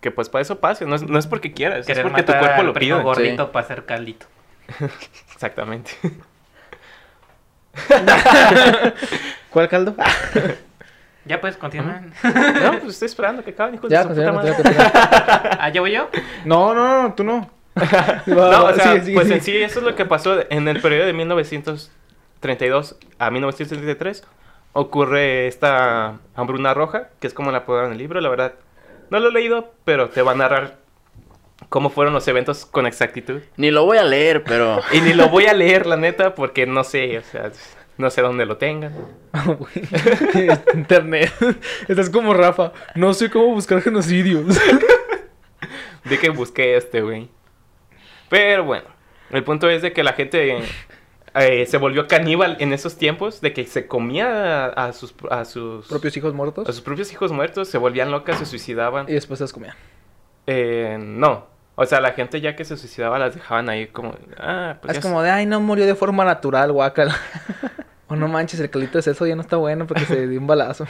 [0.00, 2.60] Que pues para eso pase, no es, no es porque quieras, es porque tu cuerpo
[2.60, 2.94] al lo pide.
[2.94, 3.50] gordito Sí.
[3.52, 4.26] para hacer caldito.
[5.34, 5.92] Exactamente.
[9.50, 9.94] ¿Cuál caldo?
[11.26, 12.12] Ya pues, continúan.
[12.24, 15.58] no, pues estoy esperando que acaben, hijos ya, de su puta continúa, madre.
[15.60, 16.08] ah, ¿ya voy yo?
[16.46, 17.50] No, no, no, tú no.
[18.26, 21.12] No, o sea, pues en sí eso es lo que pasó en el periodo de
[21.12, 24.24] 1932 a 1933
[24.72, 28.54] ocurre esta hambruna roja, que es como la apodaron en el libro, la verdad.
[29.10, 30.78] No lo he leído, pero te va a narrar
[31.68, 33.40] cómo fueron los eventos con exactitud.
[33.56, 34.80] Ni lo voy a leer, pero...
[34.92, 37.50] Y ni lo voy a leer, la neta, porque no sé, o sea,
[37.98, 38.94] no sé dónde lo tengan.
[40.74, 41.32] Internet.
[41.88, 42.72] Estás como Rafa.
[42.94, 44.46] No sé cómo buscar genocidios.
[46.04, 47.28] De que busqué este, güey.
[48.30, 48.86] Pero bueno,
[49.30, 50.60] el punto es de que la gente
[51.34, 55.44] eh, se volvió caníbal en esos tiempos, de que se comía a, a sus, a
[55.44, 56.68] sus Propios hijos muertos.
[56.68, 59.06] a sus propios hijos muertos, se volvían locas, se suicidaban.
[59.08, 59.74] Y después se las comían.
[60.46, 64.76] Eh, no, o sea, la gente ya que se suicidaba las dejaban ahí como, ah,
[64.82, 67.16] pues es como de, ay, no murió de forma natural, guácala.
[68.08, 70.46] o no manches, el calito de seso ya no está bueno porque se dio un
[70.46, 70.86] balazo.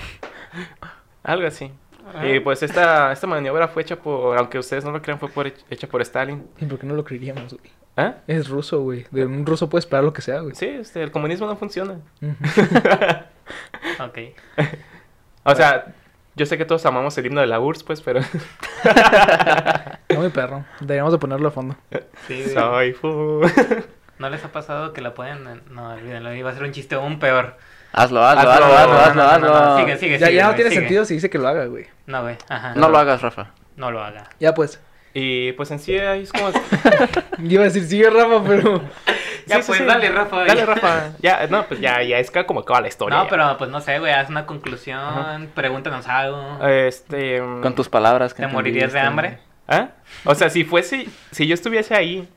[1.22, 1.70] algo así.
[2.25, 5.47] Y pues esta, esta maniobra fue hecha por, aunque ustedes no lo crean, fue por,
[5.47, 6.47] hecha por Stalin.
[6.61, 7.71] ¿Y por qué no lo creeríamos, güey?
[7.97, 8.15] ¿Ah?
[8.27, 9.07] Es ruso, güey.
[9.11, 10.55] De un ruso puede esperar lo que sea, güey.
[10.55, 11.99] Sí, este, el comunismo no funciona.
[12.23, 12.35] Ujú.
[14.05, 14.19] Ok.
[15.43, 15.95] O sea,
[16.37, 18.21] yo sé que todos amamos el himno de la URSS, pues, pero...
[20.11, 20.65] No, mi perro.
[20.81, 21.77] Deberíamos de ponerlo a fondo.
[22.27, 22.55] Sí, güey.
[22.55, 23.41] Soy fu-
[24.19, 25.47] ¿No les ha pasado que la pueden...?
[25.47, 27.57] en- No, olvídenlo, iba a ser un chiste aún peor.
[27.93, 30.70] Hazlo, hazlo, Hazlo, hazlo, hazlo, hazlo, no, sigue, sigue, ya sigue, ya no güey, tiene
[30.70, 30.80] sigue.
[30.82, 31.86] sentido si dice que lo haga, güey.
[32.07, 32.74] No, güey, ajá.
[32.76, 33.49] No lo hagas, Rafa.
[33.76, 34.24] No lo haga.
[34.38, 34.80] Ya pues.
[35.12, 36.51] Y pues en sí ahí es como...
[37.43, 38.82] Iba a decir, sigue Rafa, pero...
[39.47, 39.84] Ya, Sí, pues, sí.
[39.84, 40.45] dale, Rafa.
[40.45, 41.09] Dale, Rafa.
[41.20, 43.16] Ya, no, pues ya, ya es que como acaba la historia.
[43.18, 43.30] No, ya.
[43.30, 46.64] pero pues no sé, güey, haz una conclusión, pregúntanos algo.
[46.64, 47.41] Este...
[47.43, 48.32] mm, Con tus palabras.
[48.34, 49.38] que ¿Te morirías de hambre?
[49.66, 49.88] ¿Ah?
[50.24, 52.28] O sea, si fuese, si yo estuviese ahí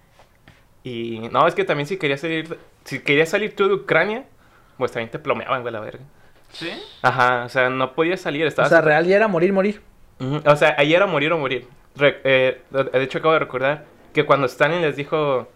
[0.84, 4.24] y no, es que también si querías salir, si querías salir tú de Ucrania,
[4.78, 6.04] pues también te plomeaban, güey, la verga.
[6.52, 6.72] ¿Sí?
[7.02, 9.82] Ajá, o sea, no podías salir, O sea, real ya era morir, morir.
[10.46, 11.68] O sea, ahí era morir o morir.
[11.96, 15.48] Re- eh, de hecho, acabo de recordar que cuando Stalin les dijo,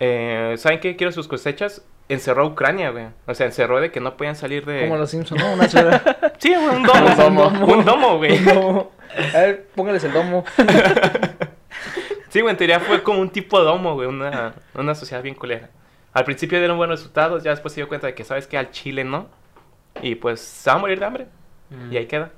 [0.00, 0.96] eh, ¿saben qué?
[0.96, 1.84] Quiero sus cosechas.
[2.10, 3.06] Encerró a Ucrania, güey.
[3.26, 4.80] O sea, encerró de que no podían salir de...
[4.82, 5.52] Como los Simpsons, ¿no?
[5.52, 6.00] Una esfera.
[6.38, 7.06] Sí, güey, un domo.
[7.06, 7.66] Un domo.
[7.74, 8.38] Un domo, güey.
[8.38, 8.92] Un domo.
[9.34, 10.44] A ver, póngales el domo.
[12.30, 15.34] Sí, güey, en teoría fue como un tipo de domo, güey, una, una sociedad bien
[15.34, 15.70] culera.
[16.12, 18.70] Al principio dieron buenos resultados, ya después se dio cuenta de que, ¿sabes que Al
[18.70, 19.28] Chile no.
[20.02, 21.26] Y pues se va a morir de hambre.
[21.70, 22.30] Mm, Y ahí queda.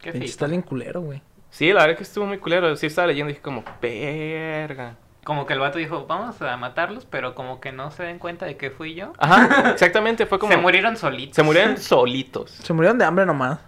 [0.00, 0.26] Qué feito.
[0.26, 1.22] Stalin culero, güey.
[1.50, 2.74] Sí, la verdad que estuvo muy culero.
[2.76, 4.96] Sí, estaba leyendo y dije como, verga.
[5.24, 8.44] Como que el vato dijo, vamos a matarlos, pero como que no se den cuenta
[8.46, 9.12] de que fui yo.
[9.18, 10.52] Ajá, exactamente, fue como...
[10.52, 11.34] Se murieron solitos.
[11.36, 12.50] Se murieron solitos.
[12.50, 13.58] Se murieron de hambre nomás.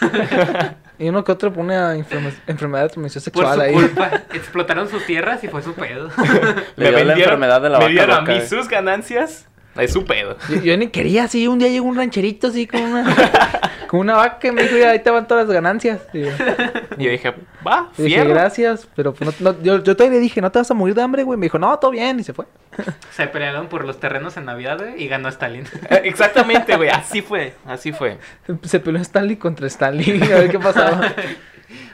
[0.98, 3.72] y uno que otro pone a enferme- enfermedad de transmisión Por sexual su ahí.
[3.74, 4.10] culpa.
[4.32, 6.10] Explotaron sus tierras y fue su pedo.
[6.76, 8.46] Le dio la enfermedad de la me dieron a mí eh.
[8.46, 9.48] sus ganancias.
[9.78, 10.36] Es su pedo.
[10.50, 11.48] Yo, yo ni quería así.
[11.48, 13.14] Un día llegó un rancherito así con una,
[13.88, 16.00] con una vaca y me dijo, "Mira, ahí te van todas las ganancias.
[16.12, 16.26] Y yo,
[16.98, 17.34] Y yo dije,
[17.66, 18.86] va, y dije, gracias.
[18.94, 21.00] Pero pues, no, no- yo, yo todavía le dije, ¿no te vas a morir de
[21.02, 21.38] hambre, güey?
[21.38, 22.20] Me dijo, no, todo bien.
[22.20, 22.44] Y se fue.
[23.12, 25.64] Se pelearon por los terrenos en Navidad, güey, y ganó Stalin.
[25.90, 28.18] Eh, Exactamente, güey, así fue, así fue.
[28.64, 30.22] Se peleó Stanley contra Stanley.
[30.22, 31.12] A ver qué pasaba.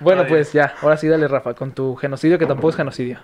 [0.01, 0.75] Bueno, pues ya.
[0.83, 3.19] Ahora sí, dale, Rafa, con tu genocidio, que tampoco es genocidio.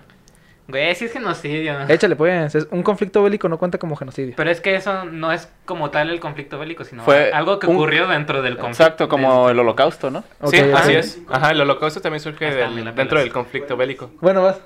[0.67, 1.79] Güey, sí es genocidio.
[1.87, 2.55] Échale, pues.
[2.55, 4.33] es- un conflicto bélico no cuenta como genocidio.
[4.35, 7.67] Pero es que eso no es como tal el conflicto bélico, sino Fue algo que
[7.67, 8.83] un- ocurrió dentro del conflicto.
[8.83, 10.23] Exacto, como el holocausto, ¿no?
[10.41, 11.19] Ok, sí, así es.
[11.29, 14.09] Ajá, el holocausto también surge del- dentro del conflicto bélico.
[14.21, 14.59] Bueno, vas.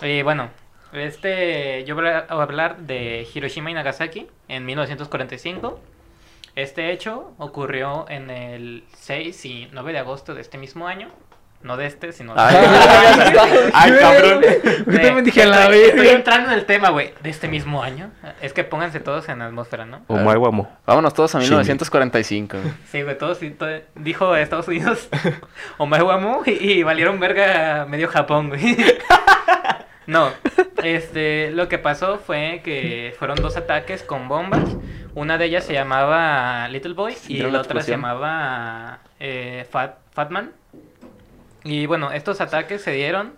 [0.00, 0.48] Y bueno,
[0.94, 5.78] este, yo voy a hablar de Hiroshima y Nagasaki en 1945.
[6.54, 11.08] Este hecho ocurrió en el 6 y 9 de agosto de este mismo año.
[11.62, 12.40] No de este, sino de...
[12.40, 12.56] Ay,
[13.72, 14.42] Ay, cabrón.
[14.86, 18.10] Yo también dije, la estoy, entrando en el tema, güey, de este mismo año.
[18.40, 20.02] Es que pónganse todos en la atmósfera, ¿no?
[20.08, 20.68] Omae guamo.
[20.86, 22.58] Vámonos todos a 1945.
[22.58, 22.74] güey.
[22.90, 23.38] Sí, güey, todos,
[23.94, 25.08] dijo Estados Unidos,
[25.78, 28.76] Omae Guamu, y, y valieron verga medio Japón, güey.
[30.06, 30.30] No,
[30.82, 34.76] este, lo que pasó fue que fueron dos ataques con bombas.
[35.14, 40.50] Una de ellas se llamaba Little Boy y la otra se llamaba eh, Fat, Fatman.
[41.64, 43.34] Y bueno, estos ataques se dieron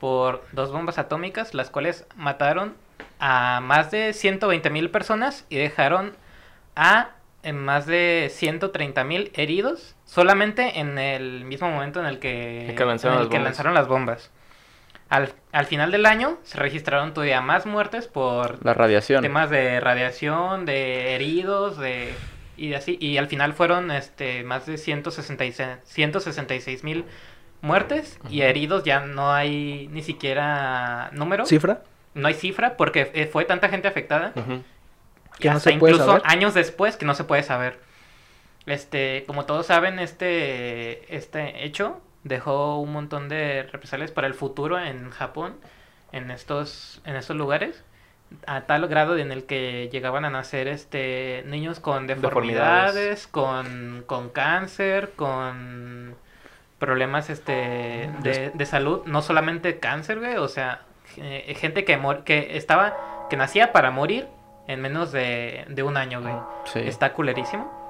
[0.00, 2.74] por dos bombas atómicas, las cuales mataron
[3.18, 6.12] a más de 120 mil personas y dejaron
[6.76, 7.10] a
[7.52, 13.22] más de 130 mil heridos solamente en el mismo momento en el que, lanzaron en
[13.22, 14.30] el las que lanzaron las bombas.
[15.10, 19.22] Al, al final del año se registraron todavía más muertes por La radiación.
[19.22, 22.14] temas de radiación, de heridos, de
[22.56, 27.04] y así y al final fueron este más de 166 166 mil
[27.64, 31.82] muertes y heridos ya no hay ni siquiera número, ¿Cifra?
[32.14, 34.32] no hay cifra porque eh, fue tanta gente afectada.
[35.38, 36.22] Que y no hasta se puede incluso saber.
[36.26, 37.80] años después que no se puede saber.
[38.66, 44.78] Este, como todos saben, este, este hecho dejó un montón de represalias para el futuro
[44.78, 45.56] en Japón,
[46.12, 47.82] en estos, en estos lugares,
[48.46, 53.26] a tal grado en el que llegaban a nacer este niños con deformidades, Deformidades.
[53.26, 56.14] con, con cáncer, con
[56.84, 60.82] problemas este de, de salud, no solamente cáncer, güey, o sea,
[61.16, 64.28] eh, gente que mor- que estaba que nacía para morir
[64.66, 66.34] en menos de, de un año, güey.
[66.64, 66.80] Sí.
[66.80, 67.82] Está culerísimo.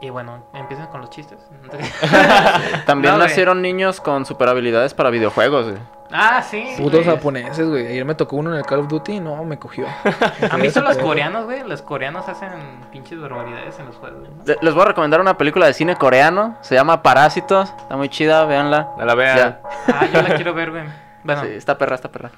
[0.00, 1.38] Y bueno, empiezan con los chistes.
[2.86, 3.28] También No, güey.
[3.28, 5.82] nacieron niños con super habilidades para videojuegos, güey.
[6.12, 6.64] Ah, sí.
[6.76, 7.16] Putos güey.
[7.16, 7.86] japoneses, güey.
[7.86, 9.86] Ayer me tocó uno en el Call of Duty y no, me cogió.
[10.50, 11.06] A mí son los pedo.
[11.06, 11.62] coreanos, güey.
[11.66, 12.50] Los coreanos hacen
[12.92, 14.28] pinches barbaridades en los juegos.
[14.28, 14.44] ¿no?
[14.44, 16.56] Le- Les voy a recomendar una película de cine coreano.
[16.62, 17.70] Se llama Parásitos.
[17.78, 18.90] Está muy chida, véanla.
[18.98, 19.36] La vea.
[19.36, 19.60] Ya.
[19.88, 20.84] Ah, yo la quiero ver, güey.
[21.24, 22.30] Bueno, Sí, está perra, está perra.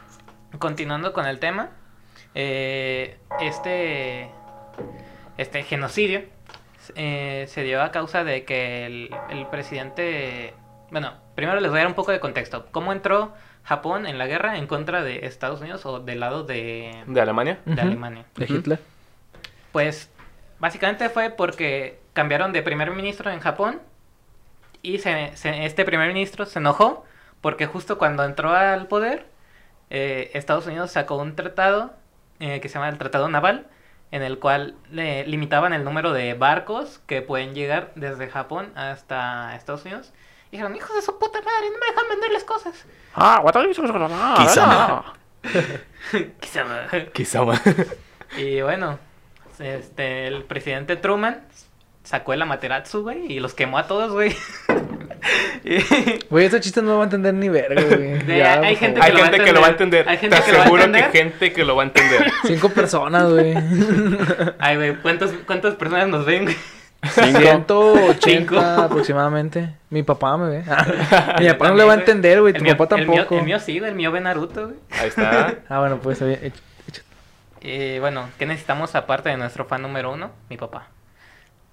[0.58, 1.68] continuando con el tema.
[2.34, 4.30] eh, este.
[5.36, 6.22] Este genocidio
[6.96, 10.54] eh, se dio a causa de que el, el presidente.
[10.90, 12.66] Bueno, primero les voy a dar un poco de contexto.
[12.72, 13.34] ¿Cómo entró
[13.68, 17.58] Japón en la guerra en contra de Estados Unidos o del lado de, ¿De Alemania?
[17.66, 17.80] de.
[17.80, 18.24] Alemania?
[18.36, 18.46] De.
[18.46, 18.80] Hitler.
[19.72, 20.10] Pues
[20.58, 23.80] básicamente fue porque cambiaron de primer ministro en Japón
[24.82, 27.04] y se- se- este primer ministro se enojó
[27.40, 29.26] porque justo cuando entró al poder
[29.90, 31.92] eh, Estados Unidos sacó un tratado
[32.40, 33.66] eh, que se llama el Tratado Naval
[34.10, 39.54] en el cual le limitaban el número de barcos que pueden llegar desde Japón hasta
[39.54, 40.12] Estados Unidos.
[40.51, 42.74] Y dijeron, hijos de su puta madre, no me dejan venderles cosas.
[43.14, 43.42] Ah,
[44.38, 45.03] Quizá.
[46.40, 46.64] Quizá-
[47.12, 47.42] Quizá.
[47.44, 47.61] ma-
[48.36, 48.99] Y bueno,
[49.59, 51.42] este, el presidente Truman
[52.03, 54.34] sacó el Amaterasu, güey, y los quemó a todos, güey.
[55.64, 55.78] Y-
[56.30, 58.24] Güey, ese chiste no lo va a entender ni verga, güey.
[58.38, 59.05] Ya, hay gente favor.
[59.16, 60.09] Hay lo gente que lo va a entender.
[60.09, 61.12] Hay gente Te que lo va a aseguro que entender.
[61.12, 62.32] gente que lo va a entender.
[62.46, 63.55] Cinco personas, güey.
[64.59, 66.57] Ay, güey, ¿cuántas, ¿cuántas personas nos ven, güey?
[67.03, 69.74] 180 aproximadamente.
[69.90, 70.59] Mi papá me ve.
[71.40, 72.53] Mi papá no le va a entender, güey.
[72.53, 73.38] Tu mío- papá el mío- tampoco.
[73.38, 74.76] El mío, sí, el mío ve Naruto, güey.
[74.90, 75.55] Ahí está.
[75.68, 77.03] Ah, bueno, pues echa-
[77.61, 80.30] Y bueno, ¿qué necesitamos aparte de nuestro fan número uno?
[80.49, 80.88] Mi papá.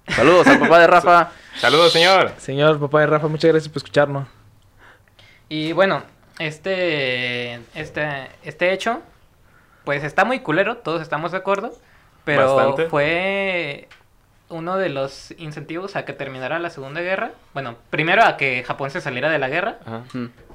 [0.08, 1.30] Saludos al papá de Rafa.
[1.56, 2.32] Saludos, señor.
[2.38, 4.28] Señor papá de Rafa, muchas gracias por escucharnos.
[5.48, 6.02] Y bueno,
[6.38, 9.00] este, este, este hecho,
[9.84, 11.72] pues está muy culero, todos estamos de acuerdo,
[12.24, 12.86] pero Bastante.
[12.88, 13.88] fue
[14.48, 17.30] uno de los incentivos a que terminara la Segunda Guerra.
[17.54, 20.02] Bueno, primero a que Japón se saliera de la guerra Ajá.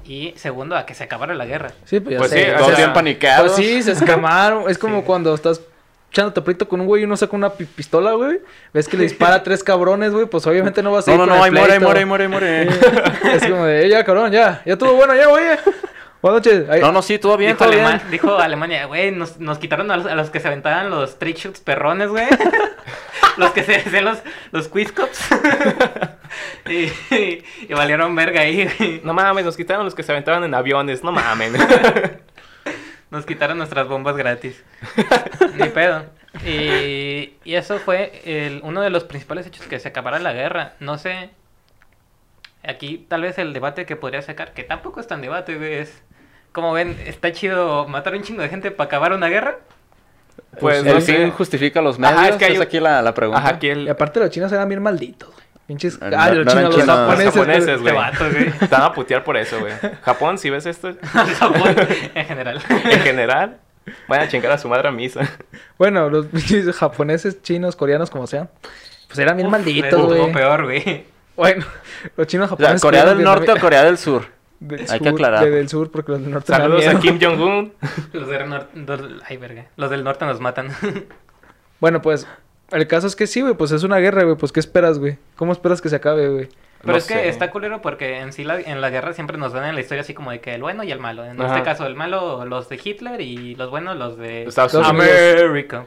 [0.04, 1.70] Y segundo a que se acabara la guerra.
[1.84, 2.44] Sí, pues ya Pues sé.
[2.46, 3.52] sí, Todos bien paniqueados.
[3.52, 4.68] Pues sí, se escamaron.
[4.68, 5.04] Es como Sí.
[5.06, 5.60] cuando estás
[6.10, 8.40] echándote pleito con un güey y uno saca una pi- pistola, güey.
[8.74, 10.26] Ves que le dispara a tres cabrones, güey.
[10.26, 12.04] Pues obviamente no vas a No, ir no, con no, ahí muere, ahí muere, ahí
[12.06, 12.68] muere, ahí muere.
[13.36, 14.62] Es como de, "Eh, ya, cabrón, ya.
[14.64, 15.44] Ya estuvo bueno, ya, güey.
[16.22, 16.80] Buenas noches.
[16.80, 17.84] No, no, sí, todo bien, dijo, todo bien.
[17.84, 21.18] Alema- dijo Alemania, güey, nos, nos quitaron a los, a los que se aventaban los
[21.18, 22.26] trick shoots perrones, güey.
[23.36, 24.18] los que se hacían los,
[24.52, 25.20] los quizcops.
[26.68, 29.00] y, y, y valieron verga ahí, güey.
[29.04, 31.02] No mames, nos quitaron los que se aventaban en aviones.
[31.02, 31.52] No mames.
[33.10, 34.64] Nos quitaron nuestras bombas gratis.
[35.56, 36.06] Ni pedo.
[36.46, 40.72] Y, y eso fue el, uno de los principales hechos que se acabara la guerra.
[40.80, 41.28] No sé.
[42.66, 46.02] Aquí tal vez el debate que podría sacar, que tampoco es tan debate, güey, es...
[46.52, 49.58] Como ven, está chido matar un chingo de gente para acabar una guerra.
[50.60, 51.30] Pues el no fin sé.
[51.30, 52.18] justifica los medios.
[52.18, 53.40] Ajá, es que hay es aquí la, la pregunta.
[53.40, 53.88] Ajá, aquí Y el...
[53.88, 55.42] aparte los chinos eran bien malditos, güey.
[55.66, 55.98] Pinches...
[56.00, 57.24] No, Ah, los chinos, los japoneses.
[57.24, 57.94] los japoneses, Este güey.
[57.94, 58.50] vato, güey.
[58.58, 59.72] Te van a putear por eso, güey.
[60.02, 60.92] Japón, si ves esto,
[61.38, 61.74] Japón,
[62.14, 62.60] en general.
[62.68, 63.56] en general,
[64.08, 65.20] van a chingar a su madre a misa.
[65.78, 68.50] Bueno, los pinches japoneses, chinos, coreanos, como sean.
[69.06, 70.32] Pues eran bien Uf, malditos, güey.
[70.32, 71.04] peor, güey.
[71.36, 71.64] Bueno,
[72.16, 72.82] los chinos O sea, japoneses...
[72.82, 74.26] ¿Corea del Norte o Corea del Sur?
[74.64, 75.44] Del Hay que aclarar.
[75.44, 77.00] de- del sur, porque los del norte Saludos a.
[77.00, 77.72] Kim Jong-un.
[78.12, 78.68] Los del norte...
[79.28, 79.66] Ay, verga.
[79.76, 80.68] Los del norte nos matan.
[81.80, 82.28] Bueno, pues,
[82.70, 84.36] el caso es que sí, güey, pues es una guerra, güey.
[84.36, 85.18] Pues, ¿qué esperas, güey?
[85.34, 86.48] ¿Cómo esperas que se acabe, güey?
[86.80, 89.52] Pero No es que está culero porque en sí la- en la guerra siempre nos
[89.52, 91.24] dan en la historia así como de que el bueno y el malo.
[91.24, 91.54] En Ajá.
[91.56, 94.74] este caso el malo los de Hitler y los buenos los de Estados.
[94.86, 95.86] América.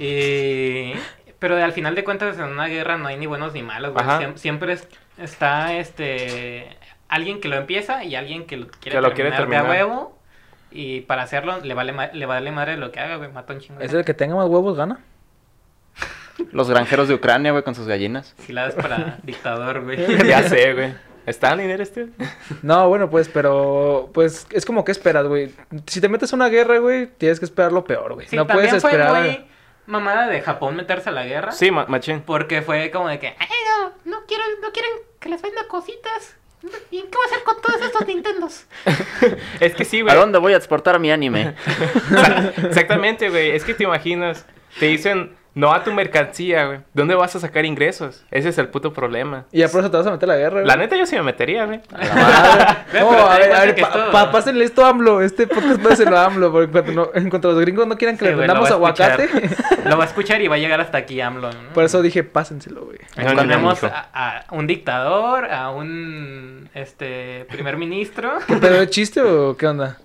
[0.00, 0.94] Y...
[1.38, 3.92] Pero al final de cuentas en una guerra no hay ni buenos ni malos.
[3.94, 4.04] güey.
[4.36, 6.76] Siempre es- está este
[7.10, 9.70] alguien que lo empieza y alguien que lo quiere, Que lo quiere terminar, de a
[9.72, 9.86] terminar.
[9.88, 10.18] huevo.
[10.72, 13.30] Y para hacerlo le vale ma- le vale madre lo que haga, güey.
[13.30, 13.80] Mata un chingo.
[13.80, 15.00] Es el que tenga más huevos, gana.
[16.52, 18.34] Los granjeros de Ucrania, güey, con sus gallinas.
[18.38, 19.98] Si la das para dictador, güey.
[20.26, 20.94] Ya sé, güey.
[21.26, 22.08] ¿Stalin eres tú?
[22.62, 25.52] No, bueno, pues, pero, pues, es como que esperas, güey.
[25.86, 28.26] Si te metes a una guerra, güey, tienes que esperar lo peor, güey.
[28.26, 29.22] Sí, no puedes fue esperar.
[29.22, 29.44] muy
[29.86, 31.52] mamada de Japón meterse a la guerra.
[31.52, 32.22] Sí, ma- machín.
[32.22, 34.90] Porque fue como de que, ay, no, no quiero, no quieren
[35.20, 36.36] que les venda cositas.
[36.90, 38.64] ¿Y qué voy a hacer con todos estos Nintendos?
[39.60, 40.16] Es que sí, ¿A güey.
[40.16, 41.54] dónde voy a exportar mi anime?
[42.64, 43.50] Exactamente, güey.
[43.52, 44.44] Es que te imaginas,
[44.78, 46.78] te dicen, No a tu mercancía, güey.
[46.94, 48.24] ¿Dónde vas a sacar ingresos?
[48.30, 49.46] Ese es el puto problema.
[49.50, 50.66] Y ya por eso te vas a meter a la guerra, güey.
[50.66, 51.80] La neta yo sí me metería, güey.
[51.92, 52.76] A la madre.
[52.92, 55.20] Ve, No, a ver, en a ver, pa- pa- pásenle esto a AMLO.
[55.22, 56.52] Este podcast pásenselo a AMLO.
[56.52, 58.90] Porque cuando no- en cuanto los gringos no quieran que Sí, le vendamos va a
[58.90, 59.12] escuchar.
[59.20, 59.50] aguacate.
[59.88, 61.50] Lo va a escuchar y va a llegar hasta aquí AMLO.
[61.52, 61.58] ¿no?
[61.74, 62.98] por eso dije, pásenselo, güey.
[63.16, 68.34] A, a un dictador, a un este primer ministro.
[68.60, 69.98] ¿Pero es chiste o qué onda?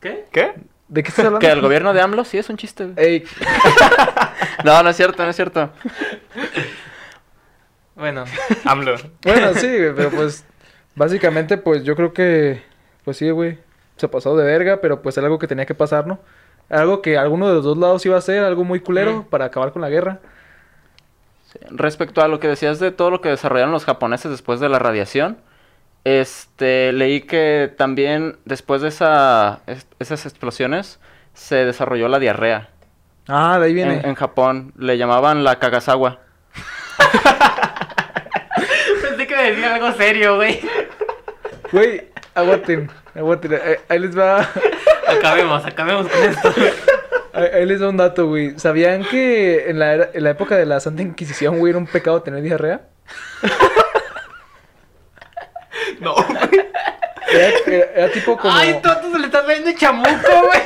[0.00, 0.26] ¿Qué?
[0.32, 0.52] ¿Qué?
[0.92, 1.38] ¿De qué estás hablando?
[1.40, 2.92] Que el gobierno de AMLO sí es un chiste.
[2.96, 3.24] Ey,
[4.64, 5.70] No, no es cierto, no es cierto.
[7.94, 8.24] Bueno,
[8.64, 8.96] AMLO.
[9.24, 10.44] bueno, sí, güey, pero pues
[10.94, 12.62] básicamente pues yo creo que
[13.04, 13.58] pues sí, güey,
[13.96, 16.20] se pasó de verga, pero pues era algo que tenía que pasar, ¿no?
[16.68, 19.24] Algo que alguno de los dos lados iba a hacer, algo muy culero Mm.
[19.24, 20.20] para acabar con la guerra.
[21.70, 24.78] Respecto a lo que decías de todo lo que desarrollaron los japoneses después de la
[24.78, 25.38] radiación,
[26.04, 31.00] este, leí que también después de esa, es- esas explosiones
[31.34, 32.68] se desarrolló la diarrea.
[33.28, 34.00] Ah, de ahí viene.
[34.00, 36.20] En, en Japón le llamaban la Kagasawa.
[39.02, 40.60] pensé que me decía algo serio, güey.
[41.70, 43.52] Güey, aguanten, aguanten.
[43.54, 44.46] eh, Ahí les va,
[45.08, 46.52] Acabemos, acabemos con esto.
[47.32, 48.58] ahí ahí les va un dato, güey.
[48.58, 51.86] ¿Sabían que en la, era- en la época de la Santa Inquisición, güey, era un
[51.86, 52.82] pecado tener diarrea?
[57.34, 58.52] Era, era- era tipo como...
[58.54, 60.10] Ay, tonto, se le está saliendo chamuco,
[60.46, 60.60] güey.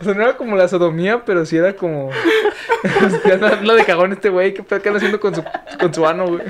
[0.00, 2.10] O sea, no era como la sodomía, pero sí era como...
[3.24, 4.52] ya de cagón este güey.
[4.54, 5.44] ¿Qué pedo que anda haciendo con su,
[5.78, 6.42] con su ano, güey?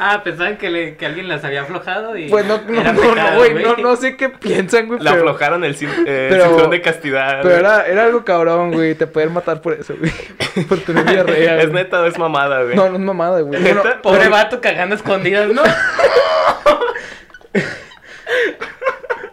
[0.00, 2.28] Ah, pensaban que, le, que alguien las había aflojado y.
[2.28, 3.54] Pues no, no, no, pecado, güey.
[3.62, 4.98] No, no sé qué piensan, güey.
[5.00, 7.42] Le pero- aflojaron el, cin- eh, pero- cinturón de castidad.
[7.42, 7.60] Pero güey.
[7.60, 8.94] era, era algo cabrón, güey.
[8.94, 10.10] Te pueden matar por eso, güey.
[10.68, 11.58] Por tener diarrea.
[11.60, 11.84] ¿Es güey.
[11.84, 12.74] neta o es mamada, güey?
[12.74, 13.60] No, no es mamada, güey.
[14.02, 15.62] Pobre vato cagando escondidas, ¿no?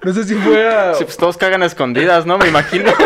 [0.03, 0.93] no sé si fuera.
[0.93, 2.37] Sí, pues todos cagan a escondidas, ¿no?
[2.37, 2.91] Me imagino.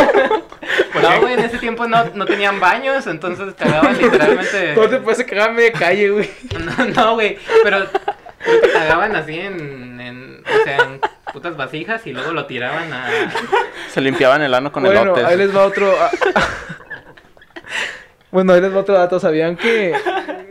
[1.02, 4.74] No, güey, en ese tiempo no, no tenían baños, entonces cagaban literalmente.
[4.76, 6.30] ¿Cómo te puedes cagar en media calle, güey?
[6.60, 7.86] No, no, güey, pero
[8.40, 11.00] creo que cagaban así en, en, o sea, en
[11.32, 13.08] putas vasijas y luego lo tiraban a...
[13.90, 15.26] Se limpiaban el ano con bueno, elotes.
[15.26, 15.94] ahí les va otro.
[16.00, 16.12] ah,
[18.32, 19.20] bueno, ahí les va otro dato.
[19.20, 19.96] ¿Sabían que,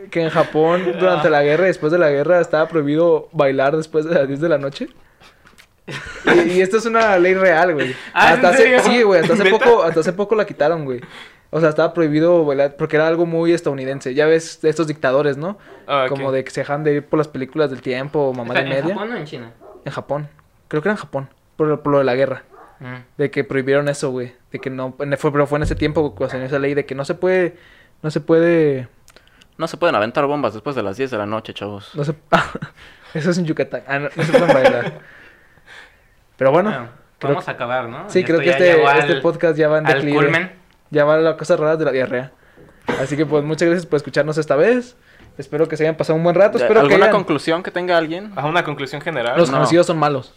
[0.09, 4.05] que en Japón, durante la guerra y después de la guerra, estaba prohibido bailar después
[4.05, 4.87] de las 10 de la noche?
[6.25, 7.95] Y, y esto es una ley real, güey.
[8.13, 9.57] Ah, ¿en hasta hace, sí, güey, hasta hace ¿Neta?
[9.65, 11.01] poco, hasta hace poco la quitaron, güey.
[11.51, 14.13] O sea, estaba prohibido bailar porque era algo muy estadounidense.
[14.13, 15.57] Ya ves estos dictadores, ¿no?
[15.87, 16.05] Ah.
[16.07, 18.59] Como de que se dejan de ir por las películas del tiempo o mamá de
[18.61, 18.93] ¿En media.
[18.93, 19.51] Japón o en China?
[19.83, 20.29] En Japón.
[20.67, 21.29] Creo que era en Japón.
[21.57, 22.43] Por, por lo de la guerra.
[22.79, 22.95] Mm.
[23.17, 24.33] De que prohibieron eso, güey.
[24.51, 24.95] De que no.
[24.99, 27.15] en- Fue, pero fue en ese tiempo cuando salió esa ley de que no se
[27.15, 27.57] puede.
[28.03, 28.87] No se puede.
[29.57, 31.91] No se pueden aventar bombas después de las 10 de la noche, chavos.
[31.95, 32.13] No se.
[33.15, 33.81] eso es en Yucatán.
[33.87, 34.99] Ah, no, no se pueden bailar.
[36.39, 36.69] Pero bueno.
[36.71, 36.87] Bueno,
[37.19, 38.09] creo- vamos a acabar, ¿no?
[38.09, 40.15] sí, Esto creo que este, este al- podcast ya va en declive.
[40.17, 40.51] culmen.
[40.89, 42.31] Ya va a las cosas raras de la diarrea.
[42.99, 44.95] Así que pues muchas gracias por escucharnos esta vez.
[45.37, 46.57] Espero que se hayan pasado un buen rato.
[46.57, 48.33] Espero que ¿Alguna hayan- conclusión que tenga alguien?
[48.33, 49.37] Bajo una conclusión general.
[49.37, 49.57] los No.
[49.57, 50.33] conocidos son malos.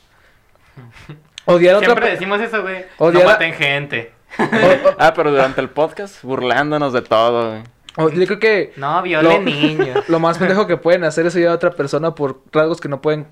[1.44, 2.84] Odiar a otra Siempre pe- decimos eso, güey.
[2.98, 4.12] Odiar No a- maten gente.
[4.38, 7.50] o- o- Ah, pero durante el podcast burlándonos de todo.
[7.50, 7.62] güey.
[7.96, 10.04] o- yo creo que No violen Lo- niños.
[10.08, 13.00] Lo más pendejo que pueden hacer es odiar a otra persona por rasgos que no
[13.02, 13.26] pueden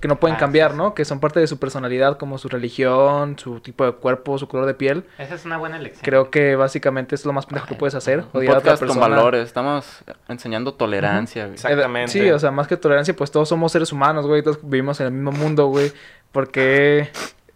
[0.00, 0.94] que no pueden Ah, cambiar, sí, ¿no?
[0.94, 4.66] Que son parte de su personalidad, como su religión, su tipo de cuerpo, su color
[4.66, 5.04] de piel.
[5.18, 6.02] Esa es una buena elección.
[6.04, 8.92] Creo que básicamente es lo más pendejo que puedes hacer, Un odiar a otra podcast
[8.92, 9.46] con valores.
[9.46, 11.46] Estamos enseñando tolerancia.
[11.46, 12.12] Exactamente.
[12.12, 15.06] Sí, o sea, más que tolerancia, pues todos somos seres humanos, güey, todos vivimos en
[15.06, 15.92] el mismo mundo, güey.
[16.32, 17.08] ¿Por qué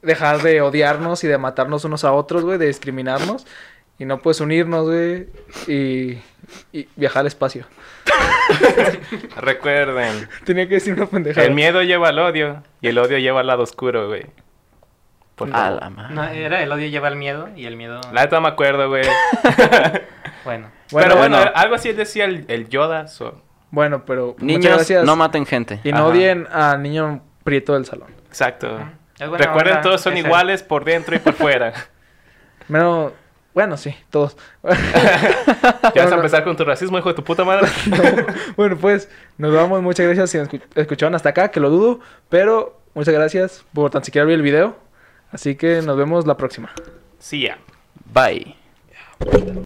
[0.03, 3.47] dejar de odiarnos y de matarnos unos a otros, güey, de discriminarnos?
[3.99, 5.29] Y no puedes unirnos, güey,
[5.67, 6.19] y,
[6.73, 7.67] y viajar al espacio.
[9.37, 11.47] Recuerden, Tenía que decir una pendejada.
[11.47, 14.27] el miedo lleva al odio y el odio lleva al lado oscuro, güey.
[15.37, 16.15] Por A la madre.
[16.15, 18.01] No, era el odio lleva al miedo y el miedo...
[18.13, 19.05] La neta me acuerdo, güey.
[20.43, 20.71] Bueno.
[20.91, 21.53] Pero bueno, bueno.
[21.55, 23.09] algo así decía el, el Yoda.
[23.09, 25.05] so- Bueno, pero Niños, gracias.
[25.05, 25.81] no maten gente.
[25.85, 26.07] Y no Ajá.
[26.07, 28.09] odien al niño prieto del salón.
[28.27, 28.79] Exacto.
[29.19, 31.75] Recuerden, onda, todos son iguales por dentro y por fuera.
[32.69, 33.13] Menos,
[33.55, 34.37] bueno, sí, todos.
[35.95, 37.69] Ya vas a empezar con tu racismo, hijo de tu puta madre.
[38.57, 39.83] bueno, pues nos vamos.
[39.83, 42.01] Muchas gracias si nos escucharon hasta acá, que lo dudo.
[42.29, 44.77] Pero muchas gracias por tan siquiera ver el video.
[45.33, 46.71] Así que nos vemos la próxima.
[47.19, 47.59] Sí, ya.
[48.13, 48.57] Bye.